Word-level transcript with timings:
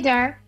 Hey 0.00 0.04
there! 0.04 0.40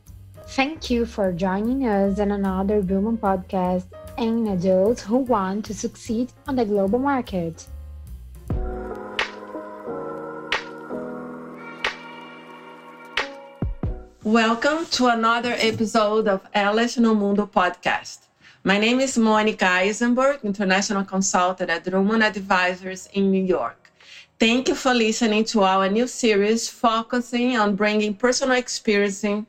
Thank 0.56 0.88
you 0.88 1.04
for 1.04 1.30
joining 1.30 1.86
us 1.86 2.18
in 2.18 2.30
another 2.30 2.80
Woman 2.80 3.18
podcast 3.18 3.84
aimed 4.16 4.48
at 4.48 4.62
those 4.62 5.02
who 5.02 5.18
want 5.18 5.66
to 5.66 5.74
succeed 5.74 6.32
on 6.48 6.56
the 6.56 6.64
global 6.64 6.98
market. 6.98 7.66
Welcome 14.24 14.86
to 14.92 15.08
another 15.08 15.54
episode 15.58 16.28
of 16.28 16.40
Elas 16.54 16.96
no 16.96 17.14
Mundo 17.14 17.44
podcast. 17.44 18.20
My 18.64 18.78
name 18.78 19.00
is 19.00 19.18
Monica 19.18 19.66
Eisenberg, 19.66 20.40
international 20.44 21.04
consultant 21.04 21.68
at 21.68 21.84
Drummond 21.84 22.22
Advisors 22.22 23.06
in 23.12 23.30
New 23.30 23.44
York. 23.44 23.81
Thank 24.38 24.68
you 24.68 24.74
for 24.74 24.92
listening 24.92 25.44
to 25.46 25.62
our 25.62 25.88
new 25.88 26.06
series 26.06 26.68
focusing 26.68 27.56
on 27.56 27.76
bringing 27.76 28.14
personal 28.14 28.56
experiencing 28.56 29.46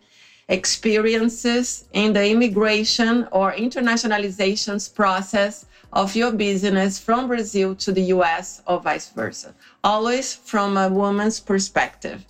experiences 0.49 1.85
in 1.93 2.13
the 2.13 2.29
immigration 2.29 3.27
or 3.31 3.53
internationalizations 3.53 4.93
process 4.93 5.65
of 5.93 6.15
your 6.15 6.31
business 6.31 6.99
from 6.99 7.27
Brazil 7.27 7.73
to 7.75 7.91
the 7.91 8.01
US 8.15 8.61
or 8.67 8.79
vice 8.79 9.09
versa, 9.09 9.55
always 9.83 10.33
from 10.33 10.77
a 10.77 10.89
woman's 10.89 11.39
perspective. 11.39 12.25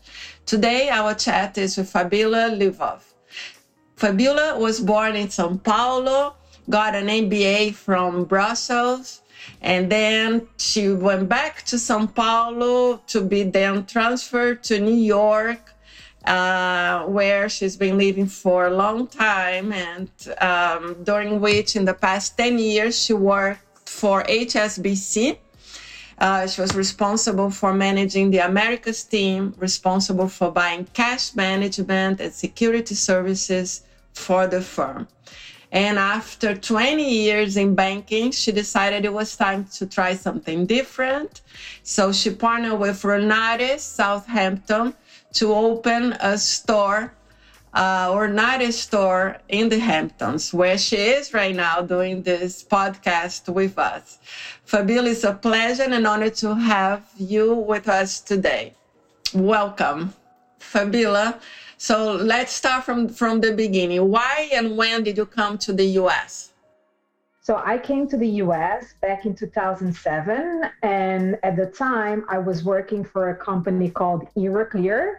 Today, 0.46 0.90
our 0.90 1.14
chat 1.14 1.58
is 1.58 1.76
with 1.78 1.90
Fabiola 1.90 2.50
Livov. 2.52 3.02
Fabiola 3.96 4.58
was 4.58 4.80
born 4.80 5.16
in 5.16 5.30
Sao 5.30 5.56
Paulo, 5.64 6.36
got 6.70 6.96
an 6.96 7.08
MBA 7.08 7.76
from 7.76 8.26
Brussels, 8.26 9.22
and 9.62 9.92
then 9.92 10.48
she 10.58 10.90
went 10.90 11.28
back 11.28 11.64
to 11.64 11.78
Sao 11.78 12.06
Paulo 12.06 12.98
to 13.08 13.22
be 13.22 13.44
then 13.44 13.86
transferred 13.86 14.64
to 14.64 14.80
New 14.80 14.96
York, 14.96 15.74
uh, 16.26 17.04
where 17.04 17.50
she's 17.50 17.76
been 17.76 17.98
living 17.98 18.28
for 18.28 18.68
a 18.68 18.72
long 18.72 19.08
time, 19.08 19.74
and 19.74 20.10
um, 20.40 21.04
during 21.04 21.42
which, 21.42 21.76
in 21.76 21.86
the 21.86 21.94
past 21.94 22.38
10 22.38 22.58
years, 22.60 22.98
she 22.98 23.14
worked 23.14 23.90
for 23.90 24.24
HSBC. 24.24 25.38
Uh, 26.20 26.48
she 26.48 26.62
was 26.62 26.74
responsible 26.76 27.50
for 27.50 27.74
managing 27.74 28.32
the 28.32 28.38
Americas 28.38 29.04
team, 29.04 29.54
responsible 29.58 30.30
for 30.30 30.52
buying 30.52 30.86
cash 30.94 31.36
management 31.36 32.22
and 32.22 32.32
security 32.32 32.96
services 32.96 33.82
for 34.14 34.48
the 34.48 34.62
firm. 34.62 35.08
And 35.74 35.98
after 35.98 36.54
20 36.54 37.04
years 37.04 37.58
in 37.58 37.74
banking, 37.74 38.30
she 38.30 38.52
decided 38.52 39.06
it 39.06 39.12
was 39.12 39.36
time 39.36 39.66
to 39.74 39.88
try 39.88 40.14
something 40.14 40.68
different. 40.68 41.42
So 41.82 42.12
she 42.12 42.30
partnered 42.30 42.80
with 42.80 43.04
Ornare's 43.04 43.82
Southampton 43.82 44.94
to 45.34 45.52
open 45.52 46.14
a 46.20 46.38
store, 46.38 47.12
uh, 47.74 48.12
Ornare's 48.12 48.80
store 48.80 49.38
in 49.50 49.70
the 49.70 49.80
Hamptons, 49.80 50.54
where 50.54 50.78
she 50.78 50.96
is 50.98 51.34
right 51.34 51.56
now 51.56 51.82
doing 51.82 52.22
this 52.22 52.64
podcast 52.64 53.52
with 53.52 53.80
us. 53.80 54.20
Fabiola, 54.66 55.10
it's 55.10 55.24
a 55.24 55.34
pleasure 55.34 55.82
and 55.82 55.96
an 55.96 56.06
honor 56.06 56.30
to 56.30 56.54
have 56.54 57.02
you 57.18 57.56
with 57.56 57.90
us 57.90 58.22
today. 58.22 58.76
Welcome, 59.34 60.14
Fabiola. 60.60 61.40
So 61.78 62.14
let's 62.14 62.54
start 62.54 62.84
from, 62.84 63.10
from 63.10 63.42
the 63.42 63.54
beginning. 63.54 64.10
Why 64.10 64.50
and 64.54 64.78
when 64.78 65.04
did 65.04 65.18
you 65.18 65.26
come 65.26 65.58
to 65.60 65.74
the 65.74 65.86
US? 66.02 66.54
So 67.42 67.62
I 67.64 67.78
came 67.78 68.08
to 68.08 68.16
the 68.16 68.28
US 68.44 68.94
back 69.02 69.26
in 69.26 69.36
2007. 69.36 70.64
And 70.82 71.38
at 71.44 71.58
the 71.58 71.66
time, 71.66 72.26
I 72.30 72.38
was 72.38 72.64
working 72.64 73.04
for 73.04 73.32
a 73.32 73.36
company 73.36 73.90
called 73.90 74.28
Euroclear. 74.38 75.18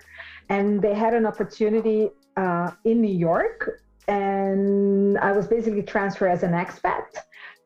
And 0.48 0.80
they 0.80 0.94
had 0.94 1.12
an 1.12 1.26
opportunity 1.26 2.10
uh, 2.36 2.70
in 2.84 3.02
New 3.02 3.14
York. 3.14 3.82
And 4.08 5.18
I 5.18 5.32
was 5.32 5.46
basically 5.46 5.82
transferred 5.82 6.30
as 6.30 6.42
an 6.42 6.52
expat 6.52 7.04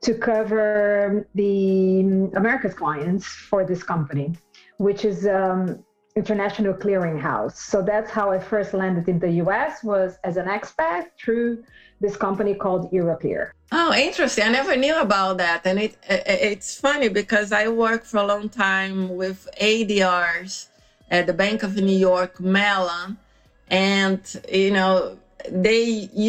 to 0.02 0.14
cover 0.14 1.26
the 1.34 2.00
America's 2.34 2.74
clients 2.74 3.26
for 3.26 3.64
this 3.64 3.82
company, 3.82 4.36
which 4.78 5.04
is 5.04 5.26
um, 5.26 5.84
international 6.18 6.74
clearinghouse. 6.74 7.56
So 7.72 7.76
that's 7.90 8.10
how 8.10 8.26
I 8.36 8.38
first 8.52 8.70
landed 8.82 9.08
in 9.12 9.18
the 9.18 9.32
US 9.44 9.72
was 9.92 10.10
as 10.24 10.36
an 10.42 10.46
expat 10.56 11.02
through 11.20 11.64
this 12.00 12.16
company 12.16 12.54
called 12.54 12.82
Euroclear. 12.92 13.42
Oh, 13.70 13.92
interesting. 13.94 14.44
I 14.44 14.52
never 14.60 14.74
knew 14.76 14.96
about 15.08 15.38
that. 15.38 15.60
And 15.68 15.78
it, 15.86 15.96
it's 16.08 16.70
funny 16.86 17.08
because 17.08 17.48
I 17.52 17.64
worked 17.68 18.06
for 18.06 18.18
a 18.18 18.26
long 18.26 18.48
time 18.48 18.96
with 19.22 19.38
ADRs 19.60 20.68
at 21.10 21.26
the 21.26 21.36
Bank 21.44 21.62
of 21.62 21.76
New 21.76 22.00
York 22.12 22.40
Mellon. 22.40 23.18
And, 23.70 24.22
you 24.50 24.72
know, 24.78 25.18
they 25.50 25.82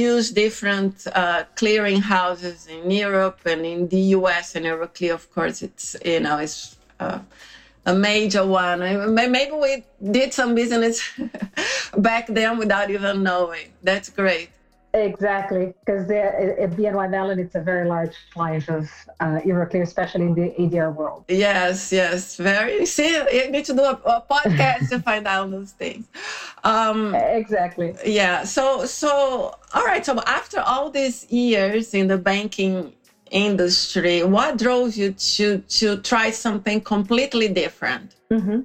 use 0.09 0.31
different 0.31 0.95
uh, 1.13 1.43
clearing 1.55 2.01
houses 2.01 2.67
in 2.67 2.91
Europe 2.91 3.39
and 3.45 3.65
in 3.65 3.87
the 3.87 4.03
US 4.17 4.55
and 4.55 4.65
Euroclear, 4.65 5.13
of 5.13 5.25
course, 5.33 5.61
it's, 5.61 5.95
you 6.05 6.19
know, 6.19 6.37
it's 6.37 6.77
uh, 6.99 7.19
a 7.85 7.95
major 7.95 8.45
one. 8.45 8.79
Maybe 9.15 9.51
we 9.51 9.83
did 10.11 10.33
some 10.33 10.55
business 10.55 11.01
back 11.97 12.27
then 12.27 12.57
without 12.57 12.89
even 12.89 13.23
knowing. 13.23 13.71
That's 13.83 14.09
great. 14.09 14.49
Exactly, 14.91 15.71
because 15.85 16.09
at 16.09 16.71
BNY 16.71 17.11
Mellon, 17.11 17.37
it's 17.37 17.53
a 17.53 17.61
very 17.61 17.87
large 17.87 18.15
client 18.33 18.67
of 18.69 18.89
uh, 19.19 19.39
Euroclear, 19.45 19.83
especially 19.83 20.25
in 20.25 20.33
the 20.33 20.49
ADR 20.57 20.95
world. 20.95 21.25
Yes, 21.27 21.91
yes, 21.91 22.37
very. 22.37 22.87
See, 22.87 23.13
you 23.15 23.51
need 23.51 23.65
to 23.65 23.73
do 23.73 23.83
a, 23.83 24.01
a 24.05 24.23
podcast 24.27 24.89
to 24.89 24.99
find 24.99 25.27
out 25.27 25.51
those 25.51 25.73
things. 25.73 26.07
Um, 26.63 27.13
exactly. 27.13 27.95
Yeah. 28.03 28.43
So, 28.45 28.85
so 28.85 29.55
all 29.75 29.85
right. 29.85 30.03
So 30.03 30.19
after 30.25 30.59
all 30.59 30.89
these 30.89 31.31
years 31.31 31.93
in 31.93 32.07
the 32.07 32.17
banking 32.17 32.93
industry 33.31 34.23
what 34.23 34.57
drove 34.57 34.95
you 34.95 35.11
to 35.13 35.59
to 35.67 35.97
try 35.97 36.29
something 36.29 36.81
completely 36.81 37.47
different 37.47 38.15
mm-hmm. 38.31 38.61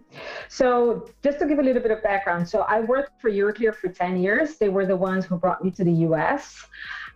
so 0.48 1.08
just 1.22 1.38
to 1.38 1.46
give 1.46 1.58
a 1.58 1.62
little 1.62 1.82
bit 1.82 1.90
of 1.90 2.02
background 2.02 2.48
so 2.48 2.60
i 2.62 2.80
worked 2.80 3.20
for 3.20 3.30
euroclear 3.30 3.74
for 3.74 3.88
10 3.88 4.16
years 4.16 4.56
they 4.56 4.68
were 4.68 4.86
the 4.86 4.96
ones 4.96 5.24
who 5.24 5.36
brought 5.36 5.62
me 5.64 5.70
to 5.70 5.84
the 5.84 5.92
us 5.92 6.66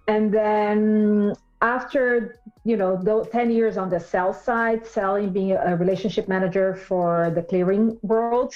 and 0.06 0.32
then 0.32 1.34
after 1.60 2.36
you 2.64 2.76
know 2.76 2.96
those 2.96 3.28
10 3.28 3.50
years 3.50 3.76
on 3.76 3.88
the 3.88 3.98
sell 3.98 4.32
side 4.32 4.86
selling 4.86 5.30
being 5.30 5.52
a 5.52 5.76
relationship 5.76 6.28
manager 6.28 6.74
for 6.74 7.32
the 7.34 7.42
clearing 7.42 7.98
world 8.02 8.54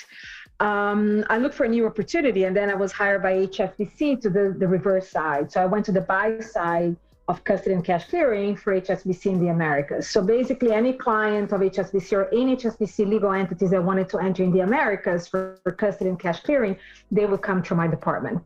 um, 0.63 1.25
I 1.29 1.39
looked 1.39 1.57
for 1.57 1.65
a 1.65 1.69
new 1.69 1.87
opportunity 1.87 2.45
and 2.45 2.57
then 2.57 2.71
I 2.71 2.75
was 2.75 2.93
hired 2.93 3.23
by 3.23 3.33
HSBC 3.49 4.21
to 4.21 4.31
the, 4.31 4.55
the 4.57 4.69
reverse 4.69 5.09
side. 5.09 5.51
So 5.51 5.61
I 5.61 5.67
went 5.67 5.85
to 5.87 5.93
the 5.93 6.03
buy 6.03 6.39
side 6.39 6.97
of 7.29 7.45
custody 7.45 7.75
and 7.75 7.85
cash 7.85 8.07
clearing 8.07 8.57
for 8.57 8.81
HSBC 8.81 9.27
in 9.27 9.41
the 9.41 9.49
Americas. 9.49 10.11
So 10.11 10.23
basically, 10.23 10.73
any 10.73 10.93
client 10.93 11.53
of 11.53 11.61
HSBC 11.61 12.13
or 12.13 12.29
any 12.33 12.57
HSBC 12.57 13.09
legal 13.09 13.33
entities 13.33 13.71
that 13.71 13.83
wanted 13.83 14.09
to 14.11 14.19
enter 14.19 14.43
in 14.43 14.51
the 14.51 14.61
Americas 14.61 15.29
for, 15.29 15.59
for 15.63 15.73
custody 15.73 16.11
and 16.11 16.19
cash 16.19 16.41
clearing, 16.41 16.77
they 17.11 17.27
would 17.27 17.43
come 17.43 17.63
to 17.63 17.75
my 17.75 17.87
department. 17.87 18.43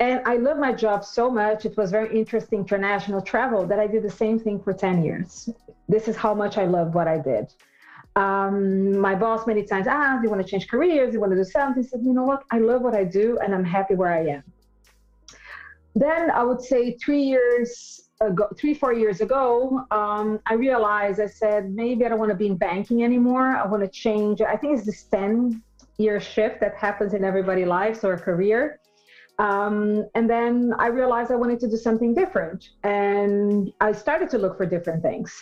And 0.00 0.20
I 0.26 0.36
love 0.36 0.58
my 0.58 0.72
job 0.72 1.04
so 1.04 1.30
much. 1.30 1.64
It 1.64 1.76
was 1.76 1.90
very 1.90 2.16
interesting 2.16 2.60
international 2.60 3.20
travel 3.20 3.66
that 3.66 3.78
I 3.78 3.86
did 3.86 4.02
the 4.02 4.10
same 4.10 4.38
thing 4.38 4.60
for 4.60 4.72
10 4.72 5.04
years. 5.04 5.48
This 5.88 6.08
is 6.08 6.16
how 6.16 6.34
much 6.34 6.58
I 6.58 6.64
love 6.64 6.94
what 6.94 7.06
I 7.06 7.18
did. 7.18 7.52
Um, 8.16 8.96
my 8.98 9.14
boss 9.14 9.46
many 9.46 9.64
times, 9.64 9.86
ah, 9.88 10.16
do 10.16 10.24
you 10.24 10.30
want 10.30 10.42
to 10.42 10.48
change 10.48 10.68
careers? 10.68 11.08
Do 11.08 11.14
you 11.14 11.20
want 11.20 11.32
to 11.32 11.36
do 11.36 11.44
something? 11.44 11.82
Said, 11.82 12.00
you 12.02 12.12
know 12.12 12.24
what? 12.24 12.44
I 12.50 12.58
love 12.58 12.82
what 12.82 12.94
I 12.94 13.04
do 13.04 13.38
and 13.38 13.54
I'm 13.54 13.64
happy 13.64 13.94
where 13.94 14.12
I 14.12 14.26
am. 14.26 14.44
Then 15.94 16.30
I 16.30 16.42
would 16.42 16.60
say 16.60 16.96
three 16.96 17.22
years 17.22 18.03
ago, 18.26 18.48
three, 18.56 18.74
four 18.74 18.92
years 18.92 19.20
ago, 19.20 19.86
um, 19.90 20.40
I 20.46 20.54
realized 20.54 21.20
I 21.20 21.26
said, 21.26 21.72
maybe 21.72 22.04
I 22.04 22.08
don't 22.08 22.18
want 22.18 22.30
to 22.30 22.36
be 22.36 22.46
in 22.46 22.56
banking 22.56 23.04
anymore. 23.04 23.56
I 23.56 23.66
want 23.66 23.82
to 23.82 23.88
change. 23.88 24.40
I 24.40 24.56
think 24.56 24.76
it's 24.76 24.86
this 24.86 25.04
10 25.04 25.62
year 25.98 26.20
shift 26.20 26.60
that 26.60 26.74
happens 26.76 27.14
in 27.14 27.24
everybody's 27.24 27.66
lives 27.66 28.04
or 28.04 28.16
career. 28.18 28.80
Um, 29.38 30.06
and 30.14 30.30
then 30.30 30.74
I 30.78 30.86
realized 30.86 31.30
I 31.32 31.36
wanted 31.36 31.60
to 31.60 31.68
do 31.68 31.76
something 31.76 32.14
different. 32.14 32.68
And 32.82 33.72
I 33.80 33.92
started 33.92 34.30
to 34.30 34.38
look 34.38 34.56
for 34.56 34.66
different 34.66 35.02
things 35.02 35.32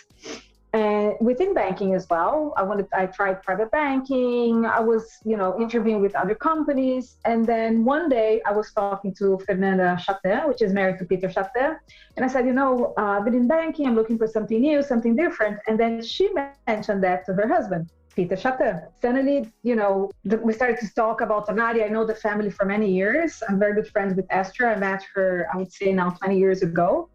and 0.73 1.13
within 1.21 1.53
banking 1.53 1.93
as 1.93 2.09
well 2.09 2.51
i 2.57 2.63
wanted 2.63 2.87
i 2.93 3.05
tried 3.05 3.41
private 3.43 3.69
banking 3.69 4.65
i 4.65 4.79
was 4.79 5.19
you 5.23 5.37
know 5.37 5.59
interviewing 5.61 6.01
with 6.01 6.15
other 6.15 6.33
companies 6.33 7.17
and 7.25 7.45
then 7.45 7.85
one 7.85 8.09
day 8.09 8.41
i 8.47 8.51
was 8.51 8.71
talking 8.73 9.13
to 9.13 9.39
fernanda 9.45 9.97
Schattan, 10.03 10.47
which 10.47 10.61
is 10.61 10.73
married 10.73 10.97
to 10.97 11.05
peter 11.05 11.29
Schattan, 11.29 11.77
and 12.17 12.25
i 12.25 12.27
said 12.27 12.45
you 12.45 12.53
know 12.53 12.93
uh, 12.97 13.17
i've 13.17 13.25
been 13.25 13.35
in 13.35 13.47
banking 13.47 13.85
i'm 13.85 13.95
looking 13.95 14.17
for 14.17 14.27
something 14.27 14.59
new 14.59 14.81
something 14.81 15.15
different 15.15 15.59
and 15.67 15.79
then 15.79 16.01
she 16.01 16.29
mentioned 16.67 17.03
that 17.03 17.25
to 17.25 17.33
her 17.33 17.47
husband 17.47 17.89
Peter 18.15 18.37
Schattan. 18.37 18.79
Suddenly, 19.01 19.49
you 19.63 19.75
know, 19.75 20.11
we 20.23 20.53
started 20.53 20.77
to 20.81 20.93
talk 20.93 21.21
about 21.21 21.47
Tanari. 21.47 21.83
I 21.83 21.87
know 21.87 22.05
the 22.05 22.13
family 22.13 22.51
for 22.51 22.63
many 22.63 22.91
years. 22.91 23.41
I'm 23.49 23.57
very 23.57 23.73
good 23.73 23.87
friends 23.87 24.15
with 24.15 24.27
Esther. 24.29 24.69
I 24.69 24.75
met 24.75 25.03
her, 25.15 25.47
I 25.51 25.57
would 25.57 25.73
say 25.73 25.91
now 25.91 26.11
20 26.11 26.37
years 26.37 26.61
ago 26.61 27.09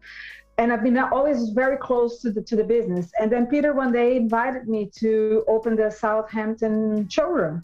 and 0.59 0.73
I've 0.73 0.83
been 0.83 0.97
always 0.97 1.49
very 1.49 1.77
close 1.77 2.21
to 2.21 2.31
the 2.31 2.41
to 2.43 2.55
the 2.57 2.65
business. 2.65 3.11
And 3.19 3.31
then 3.31 3.47
Peter 3.47 3.73
one 3.73 3.91
day 3.93 4.17
invited 4.17 4.67
me 4.67 4.91
to 4.99 5.43
open 5.47 5.75
the 5.77 5.89
Southampton 5.89 7.07
showroom. 7.07 7.63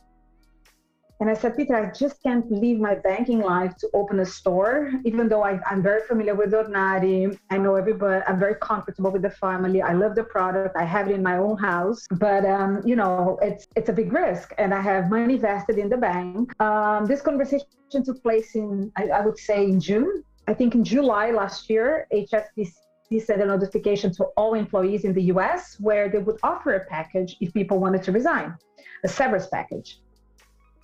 And 1.22 1.30
I 1.30 1.34
said, 1.34 1.56
Peter, 1.56 1.76
I 1.76 1.92
just 1.98 2.22
can't 2.24 2.50
leave 2.52 2.78
my 2.78 2.96
banking 2.96 3.40
life 3.40 3.74
to 3.78 3.90
open 3.94 4.20
a 4.20 4.26
store, 4.26 4.92
even 5.06 5.30
though 5.30 5.44
I, 5.44 5.62
am 5.72 5.82
very 5.82 6.02
familiar 6.10 6.36
with 6.36 6.52
Ornare. 6.52 7.38
I 7.50 7.58
know 7.58 7.76
everybody, 7.76 8.22
I'm 8.28 8.38
very 8.38 8.56
comfortable 8.56 9.12
with 9.12 9.22
the 9.22 9.30
family. 9.30 9.82
I 9.82 9.94
love 9.94 10.14
the 10.16 10.26
product. 10.26 10.76
I 10.76 10.84
have 10.84 11.10
it 11.10 11.14
in 11.14 11.24
my 11.24 11.38
own 11.38 11.58
house. 11.58 12.06
But, 12.12 12.46
um, 12.46 12.82
you 12.86 12.98
know, 12.98 13.40
it's 13.42 13.66
it's 13.78 13.90
a 13.90 13.94
big 13.94 14.12
risk. 14.12 14.54
And 14.58 14.74
I 14.74 14.82
have 14.82 15.10
money 15.10 15.38
vested 15.38 15.78
in 15.78 15.90
the 15.90 15.98
bank. 15.98 16.62
Um, 16.62 17.06
this 17.06 17.22
conversation 17.22 17.68
took 18.08 18.22
place 18.22 18.56
in, 18.56 18.92
I, 18.98 19.04
I 19.20 19.22
would 19.26 19.40
say, 19.40 19.64
in 19.64 19.80
June. 19.80 20.24
I 20.48 20.54
think 20.54 20.76
in 20.76 20.84
July 20.84 21.32
last 21.32 21.70
year, 21.70 22.08
HSBC 22.14 22.74
sent 23.20 23.42
a 23.42 23.46
notification 23.46 24.12
to 24.14 24.26
all 24.38 24.54
employees 24.54 25.06
in 25.06 25.14
the 25.14 25.24
US 25.34 25.78
where 25.80 26.10
they 26.10 26.18
would 26.18 26.40
offer 26.44 26.74
a 26.76 26.86
package 26.86 27.38
if 27.40 27.54
people 27.54 27.80
wanted 27.80 28.04
to 28.04 28.12
resign, 28.12 28.56
a 29.04 29.08
severance 29.08 29.48
package. 29.48 30.00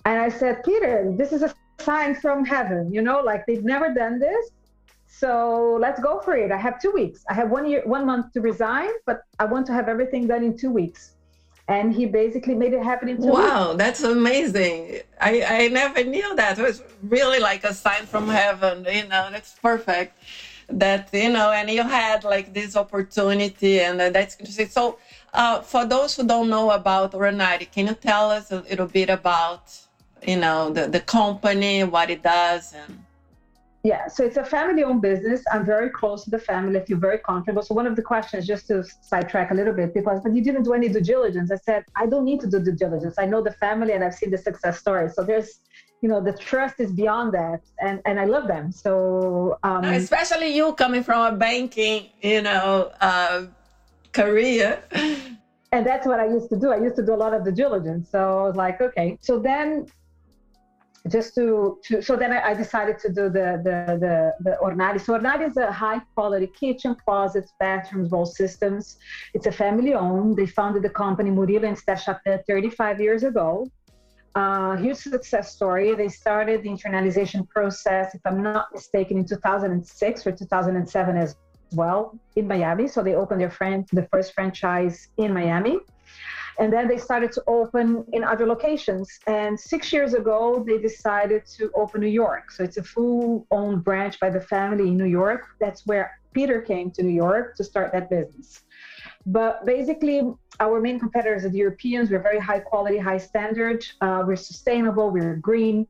And 0.04 0.20
I 0.20 0.28
said, 0.28 0.62
Peter, 0.64 1.12
this 1.16 1.32
is 1.32 1.42
a 1.42 1.54
sign 1.78 2.14
from 2.14 2.44
heaven, 2.44 2.92
you 2.92 3.02
know, 3.02 3.20
like 3.20 3.46
they've 3.46 3.64
never 3.64 3.92
done 3.92 4.18
this. 4.18 4.50
So 5.06 5.76
let's 5.80 6.00
go 6.00 6.20
for 6.20 6.34
it. 6.34 6.50
I 6.50 6.56
have 6.56 6.80
two 6.80 6.90
weeks. 6.90 7.24
I 7.28 7.34
have 7.34 7.50
one 7.50 7.66
year, 7.68 7.82
one 7.84 8.06
month 8.06 8.32
to 8.32 8.40
resign, 8.40 8.90
but 9.04 9.20
I 9.38 9.44
want 9.44 9.66
to 9.66 9.72
have 9.72 9.88
everything 9.88 10.26
done 10.26 10.42
in 10.42 10.56
two 10.56 10.70
weeks. 10.70 11.14
And 11.68 11.92
he 11.92 12.06
basically 12.06 12.54
made 12.54 12.72
it 12.72 12.82
happen 12.82 13.08
in 13.08 13.18
two 13.18 13.28
wow, 13.28 13.68
weeks. 13.68 13.78
that's 13.78 14.02
amazing. 14.02 15.00
I, 15.20 15.42
I 15.42 15.68
never 15.68 16.02
knew 16.02 16.34
that. 16.36 16.58
It 16.58 16.62
was 16.62 16.82
really 17.02 17.38
like 17.38 17.62
a 17.64 17.74
sign 17.74 18.06
from 18.06 18.28
heaven, 18.28 18.86
you 18.90 19.06
know, 19.06 19.28
that's 19.30 19.52
perfect. 19.58 20.18
That, 20.68 21.08
you 21.12 21.30
know, 21.30 21.50
and 21.52 21.68
you 21.70 21.82
had 21.82 22.24
like 22.24 22.54
this 22.54 22.76
opportunity 22.76 23.80
and 23.80 24.00
that's 24.00 24.36
interesting. 24.38 24.68
So, 24.68 24.98
uh, 25.34 25.60
for 25.60 25.84
those 25.84 26.16
who 26.16 26.26
don't 26.26 26.48
know 26.48 26.70
about 26.70 27.12
Ornare, 27.12 27.70
can 27.70 27.86
you 27.86 27.94
tell 27.94 28.30
us 28.30 28.50
a 28.52 28.60
little 28.60 28.86
bit 28.86 29.10
about 29.10 29.62
you 30.26 30.36
know 30.36 30.70
the, 30.70 30.86
the 30.86 31.00
company 31.00 31.84
what 31.84 32.10
it 32.10 32.22
does 32.22 32.74
and 32.74 32.98
yeah 33.82 34.06
so 34.06 34.24
it's 34.24 34.36
a 34.36 34.44
family 34.44 34.84
owned 34.84 35.02
business. 35.02 35.42
I'm 35.50 35.64
very 35.64 35.90
close 35.90 36.22
to 36.24 36.30
the 36.30 36.38
family. 36.38 36.78
I 36.78 36.84
feel 36.84 36.98
very 36.98 37.18
comfortable. 37.18 37.62
So 37.62 37.74
one 37.74 37.86
of 37.86 37.96
the 37.96 38.02
questions 38.02 38.46
just 38.46 38.68
to 38.68 38.84
sidetrack 39.00 39.50
a 39.50 39.54
little 39.54 39.72
bit 39.72 39.92
ask 40.08 40.22
but 40.22 40.34
you 40.34 40.42
didn't 40.42 40.62
do 40.62 40.72
any 40.72 40.88
due 40.88 41.00
diligence. 41.00 41.50
I 41.50 41.56
said 41.56 41.84
i 41.96 42.06
don't 42.06 42.24
need 42.24 42.40
to 42.40 42.48
do 42.48 42.60
due 42.60 42.76
diligence. 42.84 43.16
I 43.18 43.26
know 43.26 43.42
the 43.42 43.52
family 43.52 43.92
and 43.94 44.04
i've 44.04 44.14
seen 44.14 44.30
the 44.30 44.38
success 44.38 44.78
stories 44.78 45.14
so 45.14 45.24
there's 45.24 45.60
you 46.02 46.08
know 46.08 46.20
the 46.20 46.32
trust 46.32 46.80
is 46.80 46.90
beyond 46.92 47.32
that 47.32 47.60
and 47.80 48.02
and 48.04 48.20
i 48.20 48.24
love 48.24 48.46
them 48.48 48.70
so 48.70 49.58
um, 49.62 49.84
especially 49.84 50.54
you 50.54 50.74
coming 50.74 51.02
from 51.02 51.32
a 51.32 51.36
banking 51.36 52.08
you 52.20 52.42
know 52.42 52.90
uh, 53.00 53.46
career 54.12 54.82
and 55.72 55.86
that's 55.86 56.06
what 56.06 56.18
i 56.20 56.26
used 56.26 56.50
to 56.50 56.56
do 56.56 56.70
i 56.72 56.76
used 56.76 56.96
to 56.96 57.06
do 57.06 57.14
a 57.14 57.20
lot 57.24 57.32
of 57.32 57.44
due 57.44 57.52
diligence 57.52 58.10
so 58.10 58.40
i 58.40 58.42
was 58.42 58.56
like 58.56 58.80
okay 58.80 59.16
so 59.22 59.38
then 59.38 59.86
just 61.08 61.34
to, 61.34 61.78
to 61.84 62.00
so 62.00 62.16
then 62.16 62.32
I, 62.32 62.50
I, 62.50 62.54
decided 62.54 62.98
to 63.00 63.08
do 63.08 63.24
the 63.28 63.60
the 63.64 63.98
the, 63.98 64.34
the 64.40 64.58
Ornare. 64.62 65.00
So 65.00 65.18
Ornare 65.18 65.48
is 65.48 65.56
a 65.56 65.72
high 65.72 65.98
quality 66.14 66.46
kitchen, 66.46 66.94
closets, 67.04 67.52
bathrooms, 67.58 68.10
wall 68.10 68.24
systems. 68.24 68.98
It's 69.34 69.46
a 69.46 69.52
family 69.52 69.94
owned. 69.94 70.36
They 70.36 70.46
founded 70.46 70.82
the 70.84 70.90
company 70.90 71.30
Murilo 71.30 71.66
and 71.66 71.76
Steph 71.76 72.06
35 72.46 73.00
years 73.00 73.24
ago. 73.24 73.68
Uh, 74.34 74.76
huge 74.76 74.96
success 74.96 75.54
story. 75.54 75.94
They 75.94 76.08
started 76.08 76.62
the 76.62 76.70
internalization 76.70 77.46
process, 77.48 78.14
if 78.14 78.22
I'm 78.24 78.42
not 78.42 78.72
mistaken, 78.72 79.18
in 79.18 79.26
2006 79.26 80.26
or 80.26 80.32
2007 80.32 81.16
as 81.16 81.36
well 81.74 82.18
in 82.36 82.48
Miami. 82.48 82.88
So 82.88 83.02
they 83.02 83.14
opened 83.14 83.40
their 83.40 83.50
friend 83.50 83.86
the 83.92 84.08
first 84.10 84.32
franchise 84.32 85.08
in 85.18 85.34
Miami. 85.34 85.78
And 86.58 86.72
then 86.72 86.86
they 86.86 86.98
started 86.98 87.32
to 87.32 87.42
open 87.46 88.04
in 88.12 88.24
other 88.24 88.46
locations. 88.46 89.08
And 89.26 89.58
six 89.58 89.92
years 89.92 90.14
ago, 90.14 90.62
they 90.66 90.78
decided 90.78 91.46
to 91.56 91.70
open 91.74 92.00
New 92.00 92.08
York. 92.08 92.50
So 92.50 92.62
it's 92.62 92.76
a 92.76 92.82
full 92.82 93.46
owned 93.50 93.84
branch 93.84 94.20
by 94.20 94.30
the 94.30 94.40
family 94.40 94.88
in 94.88 94.96
New 94.96 95.06
York. 95.06 95.46
That's 95.60 95.86
where 95.86 96.18
Peter 96.32 96.60
came 96.60 96.90
to 96.92 97.02
New 97.02 97.14
York 97.14 97.56
to 97.56 97.64
start 97.64 97.92
that 97.92 98.10
business. 98.10 98.62
But 99.26 99.64
basically, 99.64 100.22
our 100.60 100.80
main 100.80 100.98
competitors 100.98 101.44
are 101.44 101.48
the 101.48 101.58
Europeans. 101.58 102.10
We're 102.10 102.22
very 102.22 102.40
high 102.40 102.60
quality, 102.60 102.98
high 102.98 103.18
standard. 103.18 103.84
Uh, 104.00 104.24
we're 104.26 104.36
sustainable, 104.36 105.10
we're 105.10 105.36
green 105.36 105.86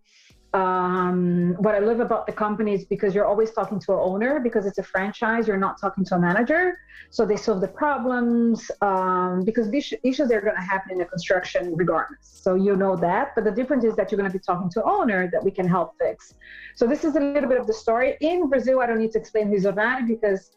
um, 0.54 1.54
what 1.60 1.74
I 1.74 1.78
love 1.78 2.00
about 2.00 2.26
the 2.26 2.32
company 2.32 2.74
is 2.74 2.84
because 2.84 3.14
you're 3.14 3.24
always 3.24 3.52
talking 3.52 3.80
to 3.80 3.92
an 3.92 3.98
owner 4.00 4.38
because 4.38 4.66
it's 4.66 4.78
a 4.78 4.82
franchise. 4.82 5.48
You're 5.48 5.56
not 5.56 5.80
talking 5.80 6.04
to 6.06 6.16
a 6.16 6.18
manager, 6.18 6.78
so 7.08 7.24
they 7.24 7.36
solve 7.36 7.62
the 7.62 7.68
problems 7.68 8.70
um, 8.82 9.44
because 9.44 9.70
these 9.70 9.94
issues 10.04 10.30
are 10.30 10.40
going 10.42 10.56
to 10.56 10.62
happen 10.62 10.92
in 10.92 10.98
the 10.98 11.06
construction 11.06 11.74
regardless. 11.74 12.18
So 12.20 12.54
you 12.54 12.76
know 12.76 12.96
that, 12.96 13.34
but 13.34 13.44
the 13.44 13.50
difference 13.50 13.84
is 13.84 13.96
that 13.96 14.12
you're 14.12 14.18
going 14.18 14.30
to 14.30 14.38
be 14.38 14.42
talking 14.42 14.68
to 14.70 14.84
an 14.84 14.90
owner 14.90 15.30
that 15.32 15.42
we 15.42 15.50
can 15.50 15.66
help 15.66 15.94
fix. 15.98 16.34
So 16.76 16.86
this 16.86 17.04
is 17.04 17.16
a 17.16 17.20
little 17.20 17.48
bit 17.48 17.58
of 17.58 17.66
the 17.66 17.74
story. 17.74 18.16
In 18.20 18.48
Brazil, 18.48 18.80
I 18.80 18.86
don't 18.86 18.98
need 18.98 19.12
to 19.12 19.18
explain 19.18 19.48
who's 19.48 19.64
Rizonari 19.64 20.06
because 20.06 20.50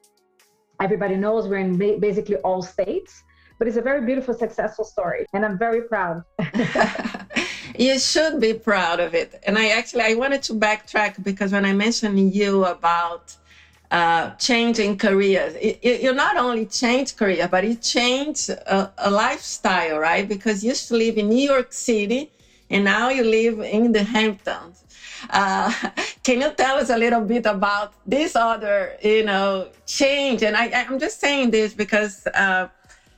everybody 0.82 1.16
knows 1.16 1.48
we're 1.48 1.58
in 1.58 1.78
basically 2.00 2.38
all 2.38 2.62
states, 2.62 3.24
but 3.58 3.68
it's 3.68 3.78
a 3.78 3.82
very 3.82 4.06
beautiful, 4.06 4.34
successful 4.34 4.86
story, 4.86 5.26
and 5.34 5.46
I'm 5.46 5.58
very 5.58 5.84
proud. 5.84 6.24
you 7.78 8.00
should 8.00 8.40
be 8.40 8.54
proud 8.54 9.00
of 9.00 9.14
it. 9.14 9.42
And 9.46 9.58
I 9.58 9.70
actually 9.70 10.04
I 10.04 10.14
wanted 10.16 10.44
to 10.44 10.54
backtrack 10.54 11.24
because 11.24 11.52
when 11.52 11.66
I 11.66 11.74
mentioned 11.74 12.34
you 12.34 12.66
about 12.66 13.36
uh, 13.92 14.32
changing 14.32 14.98
careers, 14.98 15.56
it, 15.56 15.84
you 15.84 16.14
not 16.14 16.38
only 16.38 16.66
change 16.66 17.16
career, 17.16 17.48
but 17.48 17.64
you 17.64 17.76
changed 17.76 18.50
a, 18.50 18.92
a, 18.98 19.12
lifestyle, 19.12 20.00
right? 20.00 20.28
Because 20.28 20.64
you 20.64 20.70
used 20.70 20.88
to 20.90 20.96
live 20.96 21.18
in 21.18 21.30
New 21.30 21.50
York 21.54 21.72
City, 21.72 22.32
and 22.70 22.84
now 22.84 23.10
you 23.10 23.24
live 23.24 23.60
in 23.60 23.92
the 23.92 24.04
Hamptons. 24.04 24.85
Uh, 25.30 25.72
can 26.24 26.42
you 26.42 26.52
tell 26.52 26.78
us 26.78 26.90
a 26.90 26.98
little 26.98 27.22
bit 27.22 27.46
about 27.46 27.94
this 28.06 28.36
other, 28.36 28.98
you 29.02 29.24
know, 29.24 29.70
change? 29.86 30.44
And 30.44 30.56
I, 30.56 30.72
I'm 30.72 31.00
just 31.00 31.20
saying 31.20 31.52
this 31.52 31.74
because. 31.74 32.28
Uh, 32.28 32.70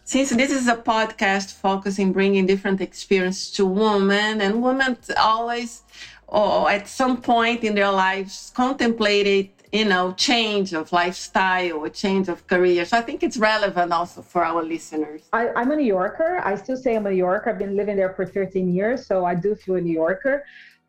since 0.04 0.30
this 0.30 0.51
is 0.51 0.69
a 0.69 0.75
podcast 0.77 1.56
focusing 1.56 2.13
bringing 2.13 2.45
different 2.45 2.80
experience 2.80 3.51
to 3.51 3.65
women 3.65 4.39
and 4.39 4.63
women 4.63 4.95
always 5.18 5.81
or 6.27 6.71
at 6.71 6.88
some 6.88 7.21
point 7.21 7.62
in 7.65 7.75
their 7.75 7.92
lives 7.92 8.51
contemplated 8.56 9.50
you 9.71 9.86
know 9.86 10.13
change 10.13 10.74
of 10.74 10.92
lifestyle 10.92 11.74
or 11.74 11.89
change 11.89 12.30
of 12.30 12.45
career 12.48 12.86
so 12.86 12.98
i 12.98 13.01
think 13.01 13.21
it's 13.21 13.38
relevant 13.38 13.92
also 13.92 14.21
for 14.21 14.45
our 14.45 14.63
listeners 14.63 15.24
I, 15.33 15.50
i'm 15.56 15.71
a 15.71 15.75
new 15.75 15.86
yorker 15.86 16.42
i 16.44 16.56
still 16.56 16.77
say 16.77 16.95
i'm 16.95 17.06
a 17.06 17.12
new 17.12 17.18
yorker 17.18 17.50
i've 17.50 17.59
been 17.59 17.75
living 17.75 17.98
there 17.98 18.13
for 18.13 18.25
13 18.25 18.74
years 18.74 19.06
so 19.06 19.25
i 19.25 19.36
do 19.36 19.56
feel 19.56 19.75
a 19.75 19.81
new 19.81 19.94
yorker 19.94 20.45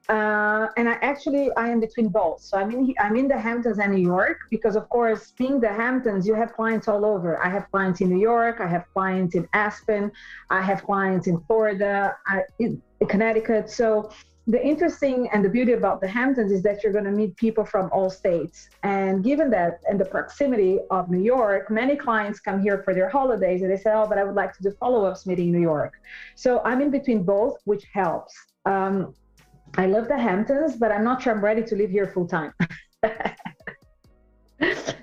uh, 0.09 0.69
and 0.79 0.89
I 0.89 0.95
actually 1.03 1.51
I 1.57 1.69
am 1.69 1.81
between 1.81 2.09
both. 2.09 2.41
So 2.41 2.57
I'm 2.57 2.71
in 2.71 2.95
I'm 2.99 3.17
in 3.17 3.29
the 3.29 3.39
Hamptons 3.39 3.79
and 3.79 3.95
New 3.95 4.03
York 4.03 4.39
because 4.51 4.75
of 4.75 4.89
course 4.89 5.33
being 5.33 5.61
the 5.61 5.69
Hamptons 5.69 6.27
you 6.27 6.35
have 6.35 6.55
clients 6.55 6.89
all 6.89 7.05
over. 7.05 7.43
I 7.45 7.51
have 7.51 7.71
clients 7.71 8.01
in 8.01 8.09
New 8.09 8.21
York, 8.21 8.61
I 8.61 8.67
have 8.67 8.87
clients 8.95 9.35
in 9.35 9.47
Aspen, 9.53 10.11
I 10.49 10.63
have 10.63 10.83
clients 10.83 11.27
in 11.27 11.39
Florida, 11.47 12.17
I, 12.27 12.43
in 12.59 12.81
Connecticut. 13.07 13.69
So 13.71 14.11
the 14.47 14.65
interesting 14.67 15.29
and 15.35 15.45
the 15.45 15.49
beauty 15.51 15.73
about 15.73 16.01
the 16.01 16.09
Hamptons 16.09 16.53
is 16.53 16.63
that 16.63 16.83
you're 16.83 16.93
going 16.93 17.05
to 17.05 17.11
meet 17.11 17.37
people 17.37 17.67
from 17.67 17.91
all 17.93 18.09
states. 18.09 18.71
And 18.83 19.23
given 19.23 19.51
that 19.51 19.81
and 19.91 20.01
the 20.01 20.07
proximity 20.07 20.79
of 20.91 21.11
New 21.11 21.21
York, 21.21 21.71
many 21.71 21.97
clients 21.97 22.41
come 22.41 22.63
here 22.63 22.83
for 22.83 22.95
their 22.95 23.11
holidays 23.11 23.61
and 23.61 23.71
they 23.71 23.77
say, 23.77 23.93
"Oh, 23.93 24.07
but 24.09 24.17
I 24.17 24.25
would 24.25 24.37
like 24.37 24.57
to 24.57 24.63
do 24.63 24.71
follow-ups 24.81 25.27
meeting 25.27 25.49
in 25.49 25.53
New 25.53 25.67
York." 25.75 26.01
So 26.35 26.63
I'm 26.65 26.81
in 26.81 26.91
between 26.91 27.25
both, 27.25 27.59
which 27.67 27.85
helps. 27.93 28.33
Um, 28.65 29.15
I 29.77 29.87
love 29.87 30.09
the 30.09 30.19
Hamptons, 30.19 30.77
but 30.77 30.91
I'm 30.91 31.05
not 31.05 31.23
sure 31.23 31.33
I'm 31.33 31.45
ready 31.45 31.63
to 31.63 31.77
live 31.77 31.91
here 31.91 32.07
full 32.09 32.27
time. 32.27 32.53